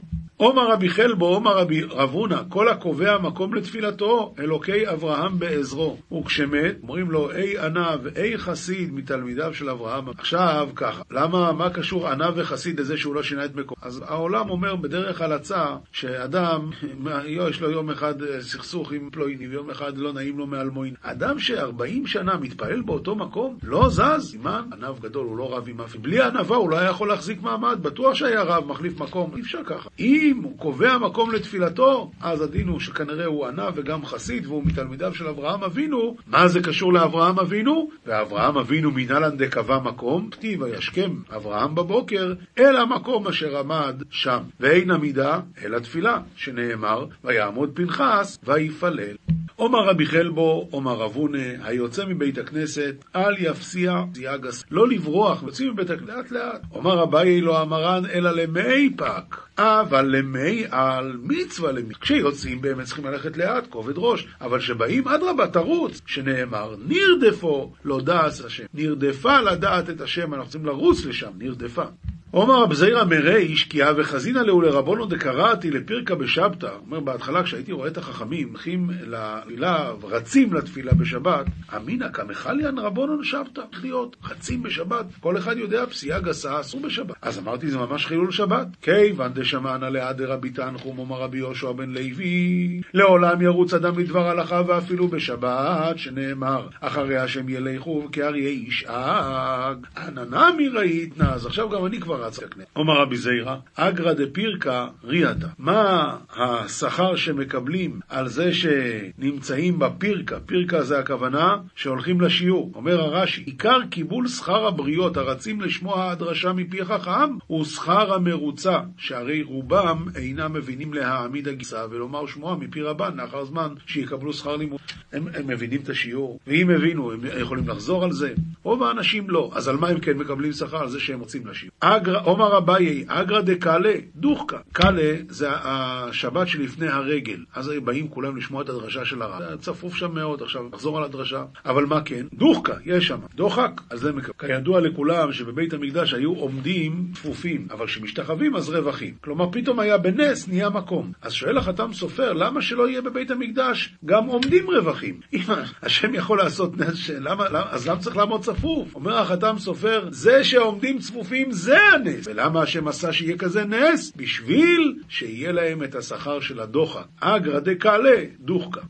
עומר 0.40 0.70
רבי 0.70 0.88
חלבו, 0.88 1.26
עומר 1.26 1.58
רבי 1.58 1.82
רבונה, 1.82 2.42
כל 2.48 2.68
הקובע 2.68 3.18
מקום 3.18 3.54
לתפילתו, 3.54 4.34
אלוקי 4.38 4.90
אברהם 4.90 5.38
בעזרו. 5.38 5.96
וכשמת, 6.12 6.76
אומרים 6.82 7.10
לו, 7.10 7.30
אי 7.30 7.58
ענב, 7.58 8.06
אי 8.16 8.38
חסיד 8.38 8.94
מתלמידיו 8.94 9.54
של 9.54 9.70
אברהם. 9.70 10.08
עכשיו 10.08 10.68
ככה, 10.76 11.02
למה, 11.10 11.52
מה 11.52 11.70
קשור 11.70 12.08
ענב 12.08 12.32
וחסיד 12.36 12.80
לזה 12.80 12.96
שהוא 12.96 13.14
לא 13.14 13.22
שינה 13.22 13.44
את 13.44 13.54
מקום? 13.54 13.76
אז 13.82 14.02
העולם 14.06 14.50
אומר 14.50 14.76
בדרך 14.76 15.20
הלצה, 15.20 15.66
שאדם, 15.92 16.70
יש 17.26 17.60
לו 17.60 17.70
יום 17.70 17.90
אחד 17.90 18.22
אה, 18.22 18.42
סכסוך 18.42 18.92
עם 18.92 19.08
פלויני, 19.12 19.48
ויום 19.48 19.70
אחד 19.70 19.98
לא 19.98 20.12
נעים 20.12 20.38
לו 20.38 20.46
מאלמוין. 20.46 20.94
אדם 21.02 21.38
ש-40 21.38 22.06
שנה 22.06 22.36
מתפעל 22.36 22.82
באותו 22.82 23.14
מקום, 23.14 23.58
לא 23.62 23.88
זז, 23.88 24.30
סימן, 24.30 24.62
ענב 24.72 25.00
גדול, 25.00 25.26
הוא 25.26 25.36
לא 25.36 25.56
רב 25.56 25.68
עם 25.68 25.80
אף. 25.80 25.96
בלי 25.96 26.22
ענווה 26.22 26.56
הוא 26.56 26.70
לא 26.70 26.78
היה 26.78 26.90
יכול 26.90 27.08
להחזיק 27.08 27.42
מעמד, 27.42 27.78
בטוח 27.82 28.14
שהיה 28.14 28.42
רב, 28.42 28.66
מחליף 28.66 29.00
מקום, 29.00 29.36
אי 29.36 29.40
אפשר 29.40 29.64
ככה. 29.64 29.88
אי 29.98 30.29
אם 30.30 30.42
הוא 30.42 30.58
קובע 30.58 30.98
מקום 30.98 31.30
לתפילתו, 31.32 32.10
אז 32.20 32.42
הדין 32.42 32.68
הוא 32.68 32.80
שכנראה 32.80 33.26
הוא 33.26 33.46
ענה 33.46 33.68
וגם 33.74 34.04
חסיד 34.04 34.46
והוא 34.46 34.62
מתלמידיו 34.64 35.14
של 35.14 35.28
אברהם 35.28 35.64
אבינו, 35.64 36.16
מה 36.26 36.48
זה 36.48 36.60
קשור 36.60 36.92
לאברהם 36.92 37.38
אבינו? 37.38 37.90
ואברהם 38.06 38.58
אבינו 38.58 38.90
מנהלן 38.90 39.36
דקבע 39.36 39.78
מקום, 39.78 40.30
כתיב 40.30 40.62
וישכם 40.62 41.10
אברהם 41.36 41.74
בבוקר 41.74 42.32
אל 42.58 42.76
המקום 42.76 43.26
אשר 43.26 43.58
עמד 43.58 44.02
שם. 44.10 44.38
ואין 44.60 44.90
עמידה 44.90 45.40
אלא 45.64 45.78
תפילה, 45.78 46.18
שנאמר 46.36 47.06
ויעמוד 47.24 47.70
פנחס 47.74 48.38
ויפלל. 48.44 49.16
עומר 49.56 49.78
רבי 49.88 50.06
חלבו, 50.06 50.68
עומר 50.70 50.94
רב 50.94 51.14
הונא, 51.14 51.48
היוצא 51.62 52.04
מבית 52.06 52.38
הכנסת, 52.38 52.94
אל 53.16 53.34
יפסיע 53.38 54.04
גס. 54.40 54.64
לא 54.70 54.88
לברוח, 54.88 55.42
יוצאים 55.42 55.72
מבית 55.72 55.90
הכנסת 55.90 56.08
לאט 56.08 56.30
לאט. 56.30 56.60
עומר 56.68 57.02
אביי 57.02 57.40
לא 57.40 57.62
אמרן, 57.62 58.02
אלא 58.14 58.30
למי 58.30 58.90
פק. 58.96 59.49
אבל 59.60 60.16
למי 60.16 60.64
על 60.70 61.16
מצווה 61.22 61.72
למי. 61.72 61.94
כשיוצאים 62.00 62.60
באמת 62.60 62.86
צריכים 62.86 63.04
ללכת 63.06 63.36
לאט, 63.36 63.66
כובד 63.66 63.94
ראש. 63.96 64.26
אבל 64.40 64.58
כשבאים, 64.58 65.08
אדרבה, 65.08 65.46
תרוץ, 65.46 66.00
שנאמר, 66.06 66.74
נרדפו 66.86 67.72
לא 67.84 68.00
דעת 68.00 68.32
השם. 68.46 68.64
נרדפה 68.74 69.40
לדעת 69.40 69.90
את 69.90 70.00
השם, 70.00 70.34
אנחנו 70.34 70.50
צריכים 70.50 70.66
לרוץ 70.66 71.04
לשם, 71.04 71.30
נרדפה. 71.38 71.84
עומר 72.32 72.62
רב 72.62 72.72
זעירא 72.74 73.04
מריש, 73.04 73.64
כי 73.64 73.88
אבי 73.90 74.04
חזינא 74.04 74.38
להו 74.38 74.60
לרבונו 74.60 75.06
דקראתי 75.06 75.70
לפירקא 75.70 76.14
בשבתא. 76.14 76.70
אומר, 76.86 77.00
בהתחלה 77.00 77.42
כשהייתי 77.42 77.72
רואה 77.72 77.88
את 77.88 77.98
החכמים 77.98 78.48
הולכים 78.48 78.90
לתפילה, 79.06 79.90
רצים 80.02 80.54
לתפילה 80.54 80.92
בשבת, 80.92 81.46
אמינא 81.76 82.08
כמחליאן 82.08 82.78
רבונו 82.78 83.24
שבתא, 83.24 83.60
להיות? 83.82 84.16
רצים 84.30 84.62
בשבת, 84.62 85.04
כל 85.20 85.38
אחד 85.38 85.56
יודע, 85.56 85.86
פסיעה 85.86 86.20
גסה 86.20 86.60
אסור 86.60 86.80
בשבת. 86.80 87.14
אז 87.22 87.38
אמרתי, 87.38 87.70
זה 87.70 87.78
ממש 87.78 88.06
חילול 88.06 88.32
שבת. 88.32 88.66
כיוון 88.82 89.32
דשמענא 89.34 89.86
לעד 89.86 90.22
רבי 90.22 90.50
תנחום, 90.50 90.98
אומר 90.98 91.16
רבי 91.16 91.38
יהושע 91.38 91.72
בן 91.72 91.90
לוי, 91.90 92.80
לעולם 92.94 93.42
ירוץ 93.42 93.74
אדם 93.74 93.98
לדבר 93.98 94.28
הלכה 94.28 94.62
ואפילו 94.66 95.08
בשבת, 95.08 95.98
שנאמר, 95.98 96.66
אחרי 96.80 97.16
השם 97.16 97.48
ילכו 97.48 98.08
כאריה 98.12 98.50
ישאג. 98.50 99.86
עננה 99.96 100.50
מי 100.56 100.68
ראית 100.68 101.18
נא, 101.18 101.24
אז 101.24 101.46
עכשיו 101.46 101.68
גם 101.68 101.86
אני 101.86 102.00
כבר 102.00 102.19
רץ 102.20 102.42
לקנה. 102.42 102.64
אומר 102.76 102.94
רבי 103.00 103.16
זיירא, 103.16 103.56
אגרא 103.74 104.12
דפירקא 104.12 104.86
ריאתא. 105.04 105.46
מה 105.58 106.16
השכר 106.36 107.16
שמקבלים 107.16 108.00
על 108.08 108.28
זה 108.28 108.50
שנמצאים 108.52 109.78
בפירקא? 109.78 110.38
פירקא 110.46 110.82
זה 110.82 110.98
הכוונה 110.98 111.56
שהולכים 111.74 112.20
לשיעור. 112.20 112.72
אומר 112.74 113.00
הרש"י, 113.00 113.42
עיקר 113.42 113.78
קיבול 113.90 114.28
שכר 114.28 114.66
הבריות 114.66 115.16
הרצים 115.16 115.60
לשמוע 115.60 116.10
הדרשה 116.10 116.52
מפי 116.52 116.84
חכם 116.84 117.36
הוא 117.46 117.64
שכר 117.64 118.14
המרוצה, 118.14 118.78
שהרי 118.96 119.42
רובם 119.42 120.04
אינם 120.16 120.52
מבינים 120.52 120.94
להעמיד 120.94 121.48
הגיסה 121.48 121.84
ולומר 121.90 122.26
שמוע 122.26 122.56
מפי 122.56 122.82
רבן 122.82 123.16
לאחר 123.16 123.44
זמן 123.44 123.68
שיקבלו 123.86 124.32
שכר 124.32 124.56
לימוד. 124.56 124.80
הם, 125.12 125.26
הם 125.34 125.46
מבינים 125.46 125.80
את 125.80 125.88
השיעור, 125.88 126.40
ואם 126.46 126.70
הבינו, 126.70 127.12
הם 127.12 127.20
יכולים 127.38 127.68
לחזור 127.68 128.04
על 128.04 128.12
זה. 128.12 128.34
רוב 128.62 128.82
האנשים 128.82 129.30
לא. 129.30 129.50
אז 129.54 129.68
על 129.68 129.76
מה 129.76 129.88
הם 129.88 130.00
כן 130.00 130.16
מקבלים 130.16 130.52
שכר? 130.52 130.80
על 130.80 130.88
זה 130.88 131.00
שהם 131.00 131.20
רוצים 131.20 131.46
לשיעור. 131.46 131.74
עומר 132.16 132.58
אביי, 132.58 133.04
אגרא 133.08 133.40
דקאלה, 133.40 133.94
דוחקה. 134.14 134.58
קאלה 134.72 135.14
זה 135.28 135.48
השבת 135.50 136.48
שלפני 136.48 136.88
הרגל. 136.88 137.38
אז 137.54 137.70
באים 137.84 138.08
כולם 138.08 138.36
לשמוע 138.36 138.62
את 138.62 138.68
הדרשה 138.68 139.04
של 139.04 139.22
הרב. 139.22 139.56
צפוף 139.56 139.94
שם 139.94 140.14
מאוד, 140.14 140.42
עכשיו 140.42 140.62
נחזור 140.72 140.98
על 140.98 141.04
הדרשה. 141.04 141.44
אבל 141.66 141.86
מה 141.86 142.00
כן? 142.00 142.26
דוחקה, 142.34 142.74
יש 142.84 143.06
שם. 143.06 143.18
דוחק, 143.34 143.80
אז 143.90 144.00
זה 144.00 144.12
מקבל. 144.12 144.48
כידוע 144.48 144.80
לכולם 144.80 145.32
שבבית 145.32 145.72
המקדש 145.72 146.14
היו 146.14 146.32
עומדים 146.32 147.06
צפופים, 147.14 147.66
אבל 147.70 147.86
כשמשתחווים 147.86 148.56
אז 148.56 148.70
רווחים. 148.70 149.14
כלומר, 149.20 149.50
פתאום 149.52 149.80
היה 149.80 149.98
בנס, 149.98 150.48
נהיה 150.48 150.70
מקום. 150.70 151.12
אז 151.22 151.32
שואל 151.32 151.58
החתם 151.58 151.92
סופר, 151.92 152.32
למה 152.32 152.62
שלא 152.62 152.88
יהיה 152.88 153.02
בבית 153.02 153.30
המקדש 153.30 153.94
גם 154.04 154.26
עומדים 154.26 154.70
רווחים? 154.70 155.20
אם 155.34 155.42
השם 155.82 156.14
יכול 156.14 156.38
לעשות 156.38 156.78
נס, 156.78 157.10
למה, 157.10 157.48
למה, 157.48 157.66
אז 157.70 157.88
למה 157.88 157.98
צריך 157.98 158.16
לעמוד 158.16 158.40
צפוף? 158.42 158.94
אומר 158.94 159.18
החתם 159.18 159.54
סופר, 159.58 160.08
זה 160.10 160.44
שעומדים 160.44 160.98
צפופים 160.98 161.52
זה 161.52 161.78
הנס. 162.06 162.26
ולמה 162.26 162.62
השם 162.62 162.88
עשה 162.88 163.12
שיהיה 163.12 163.38
כזה 163.38 163.64
נס? 163.64 164.12
בשביל 164.16 164.98
שיהיה 165.08 165.52
להם 165.52 165.82
את 165.82 165.94
השכר 165.94 166.40
של 166.40 166.60
הדוחק. 166.60 167.04
אגרא 167.20 167.60
דקאלה, 167.60 168.24
דוחקה. 168.40 168.80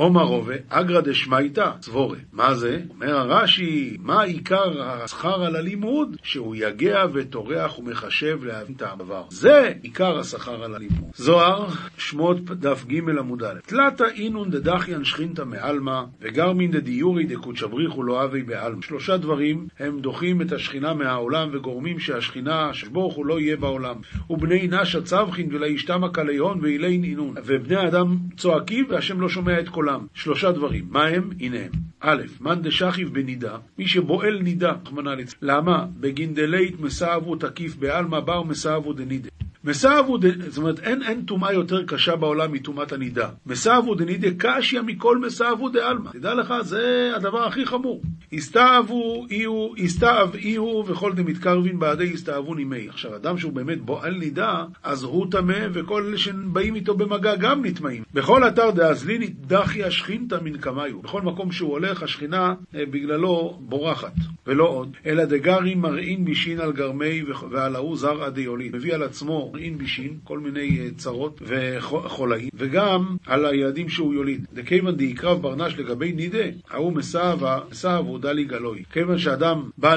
עומר 0.00 0.22
רובה, 0.22 0.54
אגרא 0.68 1.00
דשמייתא, 1.00 1.70
צבורה. 1.80 2.18
מה 2.32 2.54
זה? 2.54 2.80
אומר 2.90 3.16
הרש"י, 3.16 3.96
מה 4.00 4.22
עיקר 4.22 4.82
השכר 4.82 5.44
על 5.44 5.56
הלימוד? 5.56 6.16
שהוא 6.22 6.56
יגע 6.56 7.04
וטורח 7.12 7.78
ומחשב 7.78 8.44
להבין 8.44 8.74
את 8.76 8.82
הדבר. 8.82 9.24
זה 9.30 9.72
עיקר 9.82 10.18
השכר 10.18 10.64
על 10.64 10.74
הלימוד. 10.74 11.10
זוהר, 11.14 11.66
שמות 11.96 12.44
דף 12.44 12.84
ג' 12.86 13.08
עמוד 13.18 13.42
א'. 13.42 13.58
תלתא 13.66 14.04
אינון 14.14 14.50
דדחיין 14.50 15.04
שכינתא 15.04 15.42
מעלמא, 15.42 16.02
וגרמין 16.20 16.70
דדיורי 16.70 17.24
דקודשבריחו 17.24 18.02
לא 18.02 18.24
אבי 18.24 18.42
בעלמא. 18.42 18.82
שלושה 18.82 19.16
דברים 19.16 19.66
הם 19.78 20.00
דוחים 20.00 20.42
את 20.42 20.52
השכינה 20.52 20.94
מהעולם 20.94 21.48
וגורמים 21.52 21.98
שהשכינה 21.98 22.74
שברוך 22.74 23.14
הוא 23.14 23.26
לא 23.26 23.40
יהיה 23.40 23.56
בעולם. 23.56 23.96
ובני 24.30 24.68
נשא 24.70 25.00
צבחין 25.00 25.48
ולאשתמה 25.54 26.08
כליון 26.08 26.58
ואילין 26.62 27.04
אינון. 27.04 27.34
ובני 27.44 27.76
האדם 27.76 28.16
צועקים 28.36 28.86
והשם 28.88 29.20
לא 29.20 29.28
שומע 29.28 29.60
את 29.60 29.68
קולם. 29.68 29.87
שלושה 30.14 30.52
דברים. 30.52 30.84
מה 30.90 31.04
הם? 31.04 31.30
הנה 31.40 31.58
הם. 31.58 31.70
א', 32.00 32.22
מאן 32.40 32.62
דשכיב 32.62 33.14
בנידה, 33.14 33.56
מי 33.78 33.88
שבועל 33.88 34.38
נידה, 34.42 34.72
רחמנא 34.86 35.10
ליצלן. 35.10 35.48
למה? 35.54 35.86
בגין 36.00 36.34
דלית 36.34 36.80
מסעבו 36.80 37.36
תקיף 37.36 37.76
בעלמא 37.76 38.20
בר 38.20 38.42
מסעבו 38.42 38.92
דנידה. 38.92 39.28
מסעבו, 39.64 40.18
זאת 40.48 40.58
אומרת, 40.58 40.78
אין, 40.78 41.02
אין 41.02 41.22
טומאה 41.22 41.52
יותר 41.52 41.84
קשה 41.86 42.16
בעולם 42.16 42.52
מטומאת 42.52 42.92
הנידה. 42.92 43.28
מסעבו 43.46 43.94
דנידה 43.94 44.28
קשיא 44.38 44.80
מכל 44.80 45.18
מסעבו 45.18 45.68
דעלמא. 45.68 46.10
תדע 46.10 46.34
לך, 46.34 46.54
זה 46.60 47.12
הדבר 47.16 47.46
הכי 47.46 47.66
חמור. 47.66 48.02
הסתאבו 48.32 49.26
איהו, 49.30 49.74
הסתאב 49.84 50.34
איהו 50.34 50.84
וכל 50.86 51.12
דמתקרבין 51.12 51.78
בעדי 51.78 52.12
הסתאבו 52.12 52.54
נימי. 52.54 52.88
עכשיו, 52.88 53.16
אדם 53.16 53.38
שהוא 53.38 53.52
באמת 53.52 53.80
בועל 53.80 54.14
נידה, 54.14 54.64
אז 54.82 55.02
הוא 55.02 55.26
טמא, 55.30 55.66
וכל 55.72 56.04
אלה 56.08 56.18
שבאים 56.18 56.74
איתו 56.74 56.94
במגע 56.94 57.36
גם 57.36 57.64
נטמאים. 57.64 58.02
בכל 58.14 58.48
אתר 58.48 58.70
דאזלין 58.70 59.22
דחי 59.40 59.84
השכינתא 59.84 60.38
מן 60.42 60.58
קמיו. 60.58 61.02
בכל 61.02 61.22
מקום 61.22 61.52
שהוא 61.52 61.70
הולך, 61.70 62.02
השכינה 62.02 62.54
בגללו 62.72 63.58
בורחת. 63.60 64.12
ולא 64.46 64.68
עוד, 64.68 64.96
אלא 65.06 65.24
דגרי 65.24 65.74
מרעין 65.74 66.24
בישין 66.24 66.60
על 66.60 66.72
גרמי 66.72 67.22
ועל 67.50 67.76
ההוא 67.76 67.96
זרעא 67.96 68.28
דיולין. 68.28 68.72
מביא 68.74 68.94
על 68.94 69.02
עצמו 69.02 69.47
מרעין 69.52 69.78
בישין, 69.78 70.18
כל 70.24 70.38
מיני 70.38 70.90
צרות 70.96 71.42
וחולאים, 71.46 72.48
וגם 72.54 73.16
על 73.26 73.46
הילדים 73.46 73.88
שהוא 73.88 74.14
יוליד. 74.14 74.46
דכיוון 74.54 74.96
דיקרב 74.96 75.42
ברנש 75.42 75.78
לגבי 75.78 76.12
נידה, 76.12 76.44
ההוא 76.70 76.92
מסעבה, 76.92 77.60
מסעבו 77.70 78.18
דלי 78.18 78.44
גלוי. 78.44 78.82
כיוון 78.92 79.18
שאדם 79.18 79.70
בא 79.78 79.96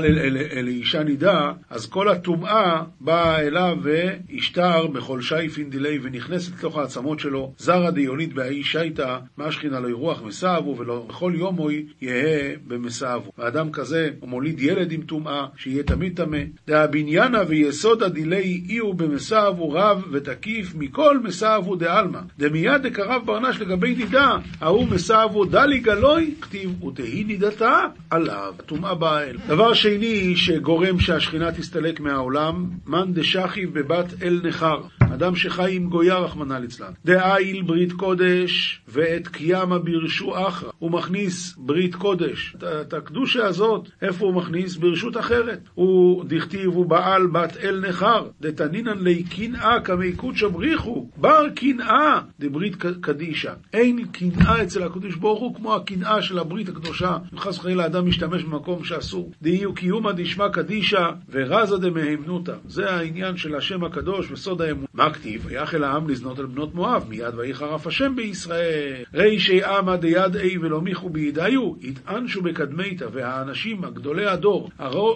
לאישה 0.64 1.04
נידה, 1.04 1.52
אז 1.70 1.86
כל 1.86 2.10
הטומאה 2.10 2.84
באה 3.02 3.42
אליו 3.42 3.78
והשתר 3.82 4.88
בכל 4.88 5.22
שייפין 5.22 5.70
דילי 5.70 6.00
ונכנסת 6.02 6.58
לתוך 6.58 6.78
העצמות 6.78 7.20
שלו. 7.20 7.54
זרע 7.58 7.90
דיולית 7.90 8.34
בהאי 8.34 8.64
שייטה, 8.64 9.20
מה 9.38 9.52
שכינה 9.52 9.80
לא 9.80 9.88
ירוח 9.88 10.22
מסעבו, 10.24 10.70
ובכל 10.70 11.34
יום 11.36 11.56
הוא 11.56 11.72
יהא 12.02 12.56
במסעבו. 12.68 13.32
ואדם 13.38 13.72
כזה, 13.72 14.10
הוא 14.20 14.30
מוליד 14.30 14.60
ילד 14.60 14.92
עם 14.92 15.02
טומאה, 15.02 15.46
שיהיה 15.56 15.84
תמיד 15.84 16.18
טמא. 16.18 16.42
דהבניינה 16.68 17.42
ויסודה 17.48 18.10
דילי 18.10 18.64
אי 18.70 18.78
הוא 18.78 18.96
במסעבו 18.96 19.40
רב 19.49 20.04
ותקיף 20.12 20.73
מכל 20.75 21.19
מסעבו 21.19 21.75
דעלמא. 21.75 22.19
דמיד 22.38 22.82
דקרב 22.84 23.21
ברנש 23.25 23.62
לגבי 23.62 23.95
נידה, 23.95 24.38
ההוא 24.62 24.88
מסעבו 24.88 25.45
דלי 25.45 25.80
גלוי, 25.80 26.36
כתיב 26.41 26.84
ותהי 26.84 27.23
נידתה 27.23 27.80
עליו. 28.10 28.54
הטומאה 28.60 28.95
באה 28.95 29.23
אל. 29.23 29.38
דבר 29.47 29.73
שני 29.73 30.36
שגורם 30.36 30.99
שהשכינה 30.99 31.51
תסתלק 31.51 31.99
מהעולם, 31.99 32.69
מאן 32.88 33.13
דשכיב 33.13 33.80
בבת 33.80 34.23
אל 34.23 34.41
נכר. 34.43 34.82
אדם 35.13 35.36
שחי 35.36 35.76
עם 35.76 35.89
גויה 35.89 36.17
רחמנא 36.17 36.54
ליצלן. 36.54 36.91
דאיל 37.06 37.62
ברית 37.62 37.91
קודש 37.91 38.82
ואת 38.88 39.28
קיימא 39.28 39.78
בירשו 39.78 40.47
אחרא. 40.47 40.69
הוא 40.80 40.91
מכניס 40.91 41.56
ברית 41.58 41.95
קודש. 41.95 42.56
את 42.82 42.93
הקדושה 42.93 43.45
הזאת, 43.45 43.89
איפה 44.02 44.26
הוא 44.26 44.34
מכניס? 44.34 44.76
ברשות 44.76 45.17
אחרת. 45.17 45.60
הוא 45.74 46.26
דכתיב 46.28 46.69
הוא 46.69 46.86
בעל 46.86 47.28
בת 47.28 47.58
אל 47.58 47.84
נכר. 47.89 48.28
דתנינן 48.41 48.97
לי 49.00 49.24
קנאה 49.24 49.82
כמי 49.84 50.13
קודשא 50.13 50.47
בריחו. 50.47 51.10
בר 51.17 51.50
קנאה 51.56 52.19
דברית 52.39 52.76
קדישא. 53.02 53.54
אין 53.74 54.06
קנאה 54.12 54.63
אצל 54.63 54.84
הקדוש 54.84 55.15
ברוך 55.15 55.39
הוא 55.39 55.56
כמו 55.56 55.76
הקנאה 55.76 56.21
של 56.21 56.39
הברית 56.39 56.69
הקדושה. 56.69 57.17
אם 57.34 57.39
חס 57.39 57.58
וחלילה 57.58 57.86
אדם 57.86 58.08
משתמש 58.08 58.43
במקום 58.43 58.84
שאסור. 58.84 59.32
דהיו 59.41 59.74
קיומא 59.74 60.12
דשמא 60.12 60.47
קדישא 60.47 61.10
ורזה 61.30 61.78
דמהמנותא. 61.78 62.54
זה 62.65 62.89
העניין 62.89 63.38
של 63.38 63.56
השם 63.56 63.84
הקדוש 63.84 64.32
וסוד 64.32 64.62
האמון. 64.62 64.86
מה 65.02 65.14
כתיב? 65.14 65.46
ויחל 65.46 65.84
העם 65.84 66.10
לזנות 66.10 66.40
על 66.40 66.46
בנות 66.46 66.76
מואב, 66.76 67.06
מיד 67.10 67.36
ויחרף 67.38 67.88
השם 67.88 68.16
בישראל. 68.16 69.04
רישי 69.14 69.64
עמא 69.64 69.96
דיד 69.96 70.36
אי 70.36 70.58
ולא 70.58 70.82
מיכו 70.82 71.10
בידיו, 71.10 71.74
יתענשו 71.82 72.42
בקדמיתא, 72.42 73.06
והאנשים, 73.12 73.84
הגדולי 73.84 74.26
הדור, 74.26 74.70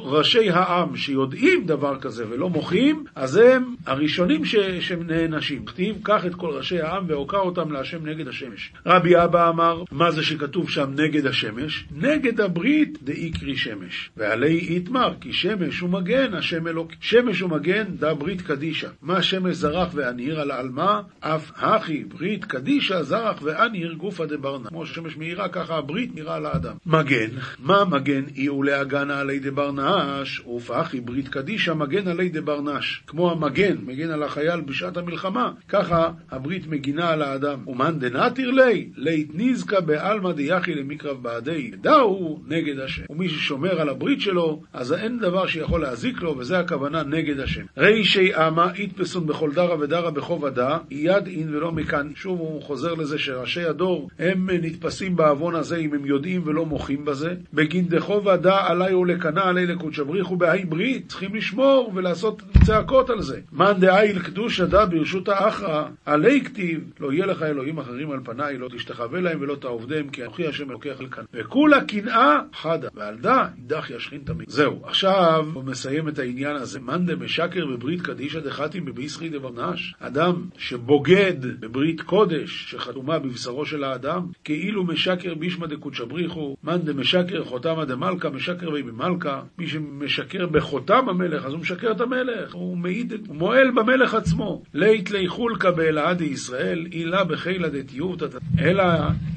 ראשי 0.04 0.50
העם, 0.50 0.98
שיודעים 0.98 1.66
דבר 1.66 2.00
כזה 2.00 2.26
ולא 2.30 2.50
מוחים, 2.50 3.04
אז 3.16 3.36
הם 3.36 3.76
הראשונים 3.86 4.46
ש... 4.46 4.56
שנענשים. 4.56 5.66
כתיב, 5.66 5.96
קח 6.04 6.26
את 6.26 6.36
כל 6.36 6.50
ראשי 6.50 6.82
העם 6.82 7.06
והוקע 7.08 7.38
אותם 7.38 7.72
להשם 7.72 8.06
נגד 8.06 8.28
השמש. 8.28 8.74
רבי 8.86 9.24
אבא 9.24 9.50
אמר, 9.50 9.84
מה 9.92 10.12
זה 10.12 10.24
שכתוב 10.24 10.70
שם 10.70 10.92
נגד 10.96 11.26
השמש? 11.26 11.86
נגד 11.96 12.42
הברית 12.42 13.04
דאיקרי 13.04 13.58
שמש. 13.58 14.10
ועלי 14.18 14.60
איתמר, 14.60 15.14
כי 15.22 15.34
שמש 15.34 15.80
הוא 15.80 15.90
מגן, 15.90 16.34
השם 16.34 16.68
אלוק. 16.68 16.92
שמש 17.00 17.40
הוא 17.40 17.50
מגן, 17.50 17.84
דה 18.00 18.14
ברית 18.14 18.42
קדישה. 18.42 18.90
מה 19.02 19.22
שמש 19.22 19.56
זרח 19.76 19.90
ואניר 19.94 20.40
על 20.42 20.52
עלמה, 20.52 21.02
אף 21.20 21.52
הכי 21.56 22.04
ברית 22.04 22.46
קדישה 22.46 23.04
זרח 23.04 23.40
ואניר 23.42 23.94
גופא 23.94 24.26
דברנה. 24.26 24.70
כמו 24.70 24.86
ששמש 24.86 25.18
מאירה, 25.18 25.50
ככה 25.50 25.76
הברית 25.76 26.16
נראה 26.16 26.36
על 26.36 26.46
האדם. 26.46 26.76
מגן, 26.86 27.30
מה 27.60 27.86
מגן? 27.86 28.24
אי 28.36 28.50
ולהגנה 28.50 29.20
עלי 29.20 29.40
דברנש, 29.40 30.40
ופחי 30.40 31.02
ברית 31.02 31.28
קדישה 31.28 31.74
מגן 31.74 32.08
עלי 32.08 32.30
דברנש. 32.30 33.04
כמו 33.08 33.32
המגן, 33.32 33.76
מגן 33.86 34.10
על 34.10 34.24
החייל 34.24 34.62
בשעת 34.62 34.98
המלחמה, 34.98 35.52
ככה 35.70 36.12
הברית 36.32 36.68
מגינה 36.68 37.10
על 37.10 37.22
האדם. 37.22 37.60
ומאן 37.68 38.00
דנתיר 38.00 38.52
לי, 38.52 38.90
לית 38.98 39.32
נזקא 39.34 39.80
בעלמא 39.80 40.32
דיחי 40.32 40.74
למקרב 40.74 41.24
בעדי. 41.24 41.72
דאו 41.82 42.40
נגד 42.48 42.80
השם. 42.80 43.04
ומי 43.10 43.30
ששומר 43.30 43.82
על 43.82 43.90
הברית 43.90 44.22
שלו, 44.22 44.62
אז 44.74 44.94
אין 44.94 45.20
דבר 45.20 45.48
שיכול 45.48 45.82
להזיק 45.82 46.22
לו, 46.22 46.38
וזה 46.38 46.60
הכוונה 46.60 47.04
נגד 47.04 47.40
השם. 47.40 47.66
רישי 47.78 48.36
אמה 48.36 48.72
יתפסון 48.78 49.28
בכל 49.28 49.52
דרא 49.66 49.76
ודרא 49.80 50.10
בחוב 50.10 50.46
עדה, 50.46 50.78
יד 50.92 51.28
אין 51.28 51.56
ולא 51.56 51.72
מכאן. 51.72 52.12
שוב 52.16 52.40
הוא 52.40 52.62
חוזר 52.62 52.94
לזה 52.94 53.18
שראשי 53.18 53.64
הדור, 53.64 54.10
הם 54.20 54.50
נתפסים 54.50 55.16
בעוון 55.16 55.56
הזה 55.56 55.76
אם 55.76 55.94
הם 55.94 56.06
יודעים 56.06 56.42
ולא 56.46 56.66
מוחים 56.66 57.06
בזה. 57.06 57.36
בגין 57.54 57.88
דחוב 57.88 58.28
עדה 58.28 58.68
עלי 58.68 58.94
ולקנה 58.94 59.44
עלי 59.44 59.66
לקודש 59.66 60.00
בריחו 60.00 60.36
בהאי 60.36 60.66
ברית. 60.66 61.10
צריכים 61.10 61.36
לשמור 61.36 61.92
ולעשות 61.96 62.42
צעקות 62.66 63.10
על 63.10 63.22
זה. 63.22 63.40
מאן 63.54 63.80
דאיל 63.80 64.20
קדוש 64.20 64.62
עדה 64.62 64.86
ברשות 64.86 65.30
האחרא, 65.30 65.84
עלי 66.06 66.42
כתיב, 66.42 66.80
לא 67.00 67.14
יהיה 67.14 67.26
לך 67.26 67.44
אלוהים 67.44 67.78
אחרים 67.78 68.12
על 68.12 68.20
פניי, 68.24 68.58
לא 68.58 68.68
תשתחווה 68.76 69.22
להם 69.22 69.42
ולא 69.42 69.56
תעובדם, 69.56 70.10
כי 70.10 70.24
אנוכי 70.24 70.48
השם 70.48 70.70
אלוקיך 70.70 71.02
לכאן. 71.02 71.24
וכולה 71.34 71.82
קנאה 71.86 72.40
חדה, 72.54 72.88
ועל 72.96 73.18
דא 73.18 73.46
יידח 73.58 73.90
ישכין 73.90 74.22
תמיד. 74.26 74.50
זהו, 74.50 74.80
עכשיו 74.84 75.46
הוא 75.54 75.64
מסיים 75.64 76.08
את 76.08 76.20
העניין 76.20 76.56
הזה. 76.56 76.80
מאן 76.80 77.06
דמשקר 77.06 77.66
בברית 77.66 78.02
קדישא 78.02 78.40
דחתים 78.40 78.86
בביסחי 78.86 79.30
דברנש. 79.56 79.94
אדם 80.00 80.46
שבוגד 80.58 81.60
בברית 81.60 82.02
קודש 82.02 82.72
שחתומה 82.72 83.20
בבשרו 83.20 83.66
של 83.66 83.84
האדם, 83.84 84.28
כאילו 84.44 84.84
משקר 84.84 85.36
בישמא 85.36 85.68
דקודשא 85.68 86.06
בריחו, 86.06 86.58
מאן 86.64 86.78
דמשקר 86.78 87.44
חותמא 87.44 87.86
דמלכא, 87.86 88.28
משקר 88.28 88.72
בי 88.72 88.84
במלכא. 88.84 89.40
מי 89.58 89.68
שמשקר 89.68 90.48
בחותם 90.48 91.10
המלך, 91.10 91.46
אז 91.46 91.52
הוא 91.52 91.60
משקר 91.60 91.92
את 91.92 92.02
המלך, 92.02 92.54
הוא 92.54 92.78
מעיד, 92.78 93.14
הוא 93.28 93.36
מועל 93.36 93.72
במלך 93.72 94.14
עצמו. 94.14 94.64
לית 94.74 95.12
לי 95.12 95.28
חולקא 95.28 95.72
באלעא 95.72 96.14
דישראל, 96.14 96.88
אילה 96.92 97.24
בחילא 97.24 97.70
דתיובתא. 97.70 98.26
אלא 98.60 98.84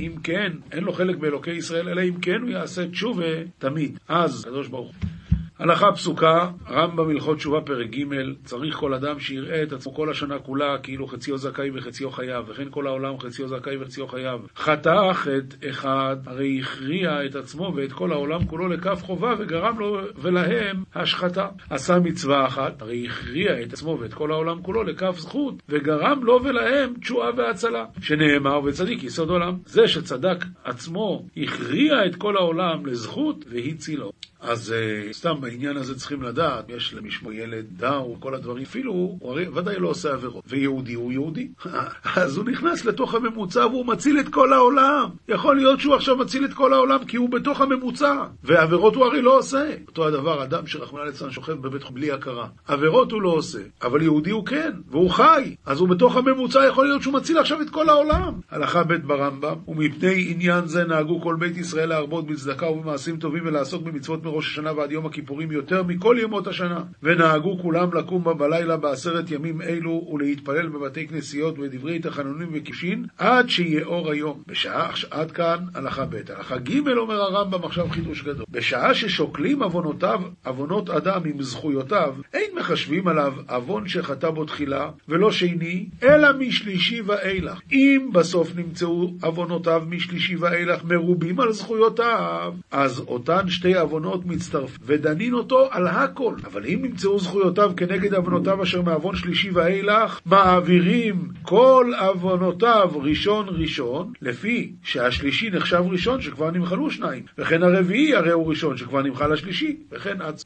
אם 0.01 0.13
כן, 0.23 0.53
אין 0.73 0.85
לו 0.85 0.93
חלק 0.93 1.17
באלוקי 1.17 1.51
ישראל, 1.51 1.89
אלא 1.89 2.03
אם 2.03 2.15
כן 2.23 2.43
הוא 2.43 2.51
יעשה 2.51 2.89
תשובה 2.89 3.25
תמיד. 3.59 3.99
אז, 4.09 4.45
הקדוש 4.45 4.69
ברוך 4.69 4.87
הוא. 4.87 5.18
הלכה 5.59 5.93
פסוקה, 5.93 6.51
רמב"ם 6.71 7.11
הלכות 7.11 7.37
תשובה 7.37 7.61
פרק 7.61 7.91
ג' 7.91 8.05
צריך 8.45 8.77
כל 8.77 8.95
אדם 8.95 9.19
שיראה 9.19 9.63
את 9.63 9.73
עצמו 9.73 9.95
כל 9.95 10.11
השנה 10.11 10.39
כולה 10.39 10.79
כאילו 10.83 11.07
חציו 11.07 11.39
זכאי 11.39 11.71
וחציו 11.75 12.11
חייב, 12.11 12.45
וכן 12.49 12.65
כל 12.71 12.87
העולם 12.87 13.19
חציו 13.19 13.49
זכאי 13.49 13.77
וחציו 13.77 14.07
חייב. 14.09 14.41
חטא 14.57 15.13
חטא 15.13 15.69
אחד, 15.71 16.17
הרי 16.27 16.61
הכריע 16.61 17.25
את 17.27 17.37
עצמו 17.37 17.73
ואת 17.77 17.93
כל 17.93 18.13
העולם 18.13 18.47
כולו 18.47 18.69
לכף 18.69 19.03
חובה 19.03 19.35
וגרם 19.39 19.79
לו 19.79 20.01
ולהם 20.17 20.83
השחתה. 20.95 21.49
עשה 21.71 21.99
מצווה 21.99 22.47
אחת, 22.47 22.83
הרי 22.83 23.07
הכריע 23.07 23.63
את 23.63 23.73
עצמו 23.73 23.99
ואת 24.01 24.15
כל 24.15 24.33
העולם 24.33 24.63
כולו 24.63 24.83
לכף 24.83 25.19
זכות, 25.19 25.55
וגרם 25.69 26.25
לו 26.25 26.45
ולהם 26.45 26.95
תשועה 27.01 27.31
והצלה. 27.37 27.85
שנאמר 28.01 28.61
וצדיק 28.65 29.05
יסוד 29.05 29.31
עולם. 29.31 29.57
זה 29.67 29.89
שצדק 29.89 30.45
עצמו 30.65 31.27
הכריע 31.37 32.07
את 32.07 32.17
כל 32.17 32.37
העולם 32.37 32.87
לזכות 32.87 33.45
והצילו. 33.49 34.13
אז 34.41 34.75
uh, 34.75 35.13
סתם 35.13 35.41
בעניין 35.41 35.77
הזה 35.77 35.99
צריכים 35.99 36.23
לדעת, 36.23 36.65
יש 36.69 36.95
למשמו 36.95 37.33
ילד 37.33 37.65
דאו, 37.77 38.17
כל 38.21 38.35
הדברים, 38.35 38.63
אפילו 38.63 38.93
הוא 38.93 39.31
הרי 39.33 39.49
ודאי 39.49 39.77
לא 39.79 39.89
עושה 39.89 40.13
עבירות, 40.13 40.45
ויהודי 40.49 40.95
הוא 40.95 41.13
יהודי. 41.13 41.49
אז 42.17 42.37
הוא 42.37 42.45
נכנס 42.45 42.85
לתוך 42.85 43.15
הממוצע 43.15 43.67
והוא 43.67 43.87
מציל 43.87 44.21
את 44.21 44.29
כל 44.29 44.53
העולם. 44.53 45.09
יכול 45.29 45.57
להיות 45.57 45.81
שהוא 45.81 45.95
עכשיו 45.95 46.17
מציל 46.17 46.45
את 46.45 46.55
כל 46.55 46.73
העולם 46.73 47.05
כי 47.05 47.17
הוא 47.17 47.31
בתוך 47.31 47.61
הממוצע, 47.61 48.15
ועבירות 48.45 48.95
הוא 48.95 49.05
הרי 49.05 49.23
לא 49.23 49.39
עושה. 49.39 49.75
אותו 49.89 50.07
הדבר, 50.07 50.43
אדם 50.43 50.67
שרחמנא 50.67 51.03
ליצלן 51.03 51.31
שוכב 51.31 51.53
בבית 51.53 51.83
חולים 51.83 51.99
בלי 51.99 52.13
הכרה. 52.13 52.49
עבירות 52.67 53.13
הוא 53.13 53.23
לא 53.23 53.29
עושה, 53.29 53.59
אבל 53.83 54.03
יהודי 54.03 54.31
הוא 54.31 54.47
כן, 54.47 54.73
והוא 54.91 55.11
חי. 55.11 55.55
אז 55.67 55.81
הוא 55.81 55.89
בתוך 55.89 56.17
הממוצע, 56.17 56.67
יכול 56.69 56.87
להיות 56.87 57.03
שהוא 57.03 57.15
מציל 57.15 57.39
עכשיו 57.39 57.61
את 57.63 57.71
כל 57.71 57.89
העולם. 57.89 58.41
הלכה 58.51 58.85
ב' 58.85 58.95
ברמב"ם, 58.95 59.55
ומפני 59.69 60.27
עניין 60.31 60.67
זה 60.67 60.85
נהגו 60.85 61.21
כל 61.21 61.37
בית 61.39 61.57
ישראל 61.57 61.89
להרבות 61.89 62.27
בצדקה 62.27 62.67
ובמעשים 62.67 63.17
טובים 63.17 63.47
ולעסוק 63.47 63.83
במצוות 63.83 64.23
מראש 64.29 64.47
השנה 64.47 64.73
ועד 64.73 64.93
יום 64.93 65.07
הכיפורים 65.07 65.53
יותר 65.53 65.83
מכל 65.83 66.17
ימות 66.23 66.47
השנה. 66.47 66.83
ונהגו 67.03 67.59
כולם 67.63 67.95
לקום 67.95 68.25
בלילה 68.39 68.77
בעשרת 68.77 69.31
ימים 69.31 69.63
אלו 69.63 70.09
ולהתפלל 70.13 70.69
בבתי 70.69 71.09
כנסיות 71.09 71.59
ודברי 71.59 71.99
תחנונים 71.99 72.49
וקישין 72.53 73.07
עד 73.19 73.49
שיהיה 73.49 73.85
אור 73.85 74.11
היום. 74.11 74.43
בשעה, 74.47 74.91
עד 75.11 75.31
כאן 75.31 75.57
הלכה 75.75 76.05
ב'. 76.05 76.15
הלכה 76.37 76.59
ג' 76.59 76.89
אומר 76.89 77.21
הרמב"ם 77.21 77.65
עכשיו 77.65 77.89
חידוש 77.91 78.23
גדול. 78.23 78.45
בשעה 78.51 78.95
ששוקלים 78.95 79.63
עוונותיו, 79.63 80.21
עוונות 80.45 80.91
אדם 80.91 81.21
עם 81.25 81.43
זכויותיו, 81.43 82.15
אין 82.35 82.51
מחשבים 82.59 83.09
עליו 83.09 83.33
עוון 83.49 83.89
שחטא 83.89 84.31
בו 84.31 84.45
תחילה 84.45 84.91
ולא 85.09 85.33
שני, 85.33 85.87
אלא 86.03 86.29
משלישי 86.39 87.01
ואילך. 87.01 87.61
אם 87.73 88.11
בסוף 88.13 88.57
נמצאו 88.57 89.15
עוונותיו 89.23 89.83
משלישי 89.89 90.37
ואילך 90.37 90.85
מרובים 90.85 91.41
על 91.41 91.53
זכויותיו, 91.53 92.55
אז 92.71 93.01
אותן 93.01 93.49
שתי 93.49 93.75
עוונות 93.75 94.18
מצטרף, 94.27 94.79
ודנין 94.83 95.35
אותו 95.35 95.69
על 95.71 95.87
הכל. 95.87 96.35
אבל 96.45 96.67
אם 96.67 96.79
נמצאו 96.83 97.19
זכויותיו 97.19 97.73
כנגד 97.77 98.15
עוונותיו 98.15 98.63
אשר 98.63 98.83
מעוון 98.83 99.17
שלישי 99.17 99.51
ואילך, 99.51 100.21
מעבירים 100.27 101.29
כל 101.43 101.93
עוונותיו 101.99 102.91
ראשון 102.95 103.47
ראשון, 103.49 104.13
לפי 104.23 104.73
שהשלישי 104.83 105.51
נחשב 105.51 105.83
ראשון 105.91 106.21
שכבר 106.21 106.51
נמחלו 106.51 106.91
שניים, 106.91 107.23
וכן 107.39 107.63
הרביעי 107.63 108.15
הרי 108.15 108.33
הוא 108.33 108.49
ראשון 108.49 108.77
שכבר 108.77 109.03
נמחל 109.03 109.33
השלישי, 109.33 109.77
וכן 109.93 110.23
עד... 110.23 110.43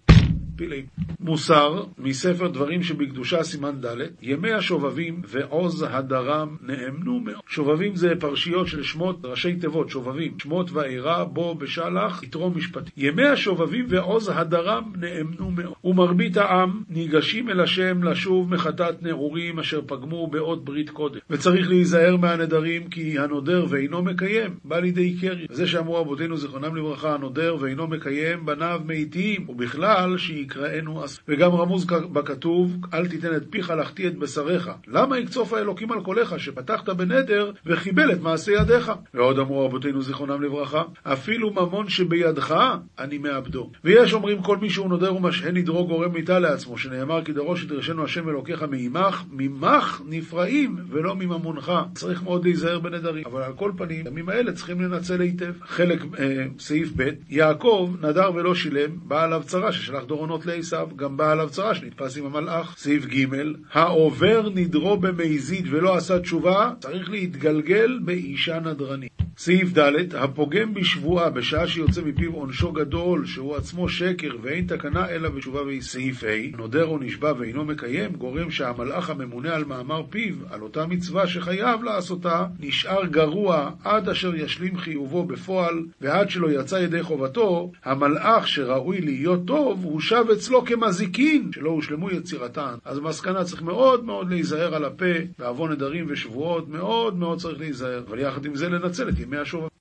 פילים. 0.62 0.84
מוסר 1.20 1.82
מספר 1.98 2.48
דברים 2.48 2.82
שבקדושה 2.82 3.42
סימן 3.42 3.80
ד' 3.80 3.96
ימי 4.22 4.52
השובבים 4.52 5.22
ועוז 5.28 5.86
הדרם 5.90 6.56
נאמנו 6.60 7.20
מאוד. 7.20 7.42
שובבים 7.48 7.96
זה 7.96 8.12
פרשיות 8.20 8.66
של 8.66 8.82
שמות 8.82 9.24
ראשי 9.24 9.56
תיבות, 9.56 9.90
שובבים. 9.90 10.32
שמות 10.38 10.70
ואירע 10.72 11.24
בו 11.24 11.54
בשלח 11.54 12.22
יתרום 12.22 12.56
משפטי. 12.56 12.90
ימי 12.96 13.26
השובבים 13.26 13.86
ועוז 13.88 14.30
הדרם 14.34 14.92
נאמנו 15.00 15.50
מאוד. 15.50 15.74
ומרבית 15.84 16.36
העם 16.36 16.82
ניגשים 16.88 17.50
אל 17.50 17.60
השם 17.60 18.02
לשוב 18.02 18.54
מחטאת 18.54 19.02
נעורים 19.02 19.58
אשר 19.58 19.80
פגמו 19.86 20.26
באות 20.26 20.64
ברית 20.64 20.90
קודם. 20.90 21.20
וצריך 21.30 21.68
להיזהר 21.68 22.16
מהנדרים 22.16 22.88
כי 22.88 23.18
הנודר 23.18 23.66
ואינו 23.68 24.02
מקיים 24.02 24.54
בא 24.64 24.78
לידי 24.78 25.16
קרי. 25.20 25.46
וזה 25.50 25.66
שאמרו 25.66 26.00
אבותינו 26.00 26.36
זיכרונם 26.36 26.76
לברכה 26.76 27.14
הנודר 27.14 27.56
ואינו 27.60 27.86
מקיים 27.86 28.46
בניו 28.46 28.80
מתים 28.86 29.48
ובכלל 29.48 30.18
שיקראנו 30.52 31.04
אס... 31.04 31.20
וגם 31.28 31.52
רמוז 31.52 31.86
בכתוב, 32.12 32.76
אל 32.94 33.08
תיתן 33.08 33.36
את 33.36 33.42
פיך 33.50 33.70
לחטיא 33.70 34.08
את 34.08 34.16
בשריך. 34.16 34.70
למה 34.88 35.18
יקצוף 35.18 35.52
האלוקים 35.52 35.92
על 35.92 36.00
קולך, 36.00 36.34
שפתחת 36.38 36.88
בנדר 36.88 37.50
וחיבל 37.66 38.12
את 38.12 38.20
מעשה 38.20 38.52
ידיך? 38.52 38.92
ועוד 39.14 39.38
אמרו 39.38 39.64
רבותינו 39.64 40.02
זיכרונם 40.02 40.42
לברכה, 40.42 40.82
אפילו 41.02 41.50
ממון 41.50 41.88
שבידך, 41.88 42.54
אני 42.98 43.18
מאבדו. 43.18 43.70
ויש 43.84 44.14
אומרים 44.14 44.42
כל 44.42 44.56
מי 44.56 44.70
שהוא 44.70 44.88
נודר 44.88 45.14
ומשהה 45.14 45.50
נדרו 45.50 45.86
גורם 45.86 46.12
מיתה 46.12 46.38
לעצמו, 46.38 46.78
שנאמר 46.78 47.24
כי 47.24 47.32
דרוש 47.32 47.62
ידרשנו 47.62 48.04
השם 48.04 48.28
אלוקיך 48.28 48.62
מעמך, 48.62 49.22
ממך 49.30 50.02
נפרעים 50.08 50.76
ולא 50.88 51.16
מממונך. 51.16 51.72
צריך 51.94 52.22
מאוד 52.22 52.44
להיזהר 52.44 52.78
בנדרים. 52.78 53.24
אבל 53.26 53.42
על 53.42 53.52
כל 53.52 53.72
פנים, 53.76 54.06
הימים 54.06 54.28
האלה 54.28 54.52
צריכים 54.52 54.80
לנצל 54.80 55.20
היטב. 55.20 55.52
חלק, 55.62 56.02
אה, 56.18 56.46
סעיף 56.58 56.92
ב', 56.96 57.10
יעקב 57.28 57.94
נדר 58.00 58.30
ולא 58.34 58.54
שילם, 58.54 58.90
בא 59.02 59.24
עליו 59.24 59.42
צרה 59.46 59.72
ששלח 59.72 60.04
דורונות 60.04 60.41
לעשות 60.46 60.82
לעשו, 60.82 60.96
גם 60.96 61.16
בא 61.16 61.32
עליו 61.32 61.48
צרה 61.50 61.74
שנתפס 61.74 62.16
עם 62.16 62.26
המלאך. 62.26 62.74
סעיף 62.78 63.06
ג' 63.06 63.26
העובר 63.72 64.48
נדרו 64.54 64.96
במזיד 64.96 65.66
ולא 65.70 65.96
עשה 65.96 66.18
תשובה, 66.18 66.70
צריך 66.80 67.10
להתגלגל 67.10 67.98
באישה 68.04 68.60
נדרנית. 68.60 69.12
סעיף 69.38 69.78
ד' 69.78 70.14
הפוגם 70.14 70.74
בשבועה 70.74 71.30
בשעה 71.30 71.66
שיוצא 71.66 72.02
מפיו 72.02 72.32
עונשו 72.32 72.72
גדול, 72.72 73.26
שהוא 73.26 73.56
עצמו 73.56 73.88
שקר 73.88 74.30
ואין 74.42 74.66
תקנה 74.66 75.08
אלא 75.08 75.28
בתשובה 75.28 75.60
סעיף 75.80 76.24
ה' 76.24 76.56
נודר 76.56 76.84
או 76.84 76.98
נשבע 76.98 77.32
ואינו 77.38 77.64
מקיים, 77.64 78.12
גורם 78.12 78.50
שהמלאך 78.50 79.10
הממונה 79.10 79.54
על 79.54 79.64
מאמר 79.64 80.02
פיו, 80.10 80.34
על 80.50 80.62
אותה 80.62 80.86
מצווה 80.86 81.26
שחייב 81.26 81.82
לעשותה, 81.82 82.46
נשאר 82.60 83.06
גרוע 83.06 83.70
עד 83.84 84.08
אשר 84.08 84.34
ישלים 84.34 84.76
חיובו 84.76 85.24
בפועל, 85.24 85.84
ועד 86.00 86.30
שלא 86.30 86.60
יצא 86.60 86.76
ידי 86.76 87.02
חובתו, 87.02 87.72
המלאך 87.84 88.48
שראוי 88.48 89.00
להיות 89.00 89.40
טוב, 89.46 89.84
הוא 89.84 90.00
שב 90.00 90.21
אצלו 90.30 90.64
כמזיקין, 90.64 91.50
שלא 91.52 91.70
הושלמו 91.70 92.10
יצירתן. 92.10 92.74
אז 92.84 92.98
במסקנה 92.98 93.44
צריך 93.44 93.62
מאוד 93.62 94.04
מאוד 94.04 94.30
להיזהר 94.30 94.74
על 94.74 94.84
הפה, 94.84 95.14
בעוון 95.38 95.72
נדרים 95.72 96.06
ושבועות, 96.08 96.68
מאוד 96.68 97.18
מאוד 97.18 97.38
צריך 97.38 97.60
להיזהר, 97.60 98.02
אבל 98.08 98.18
יחד 98.18 98.44
עם 98.44 98.54
זה 98.54 98.68
לנצל 98.68 99.08
את 99.08 99.18
ימי 99.18 99.36
השובב. 99.36 99.68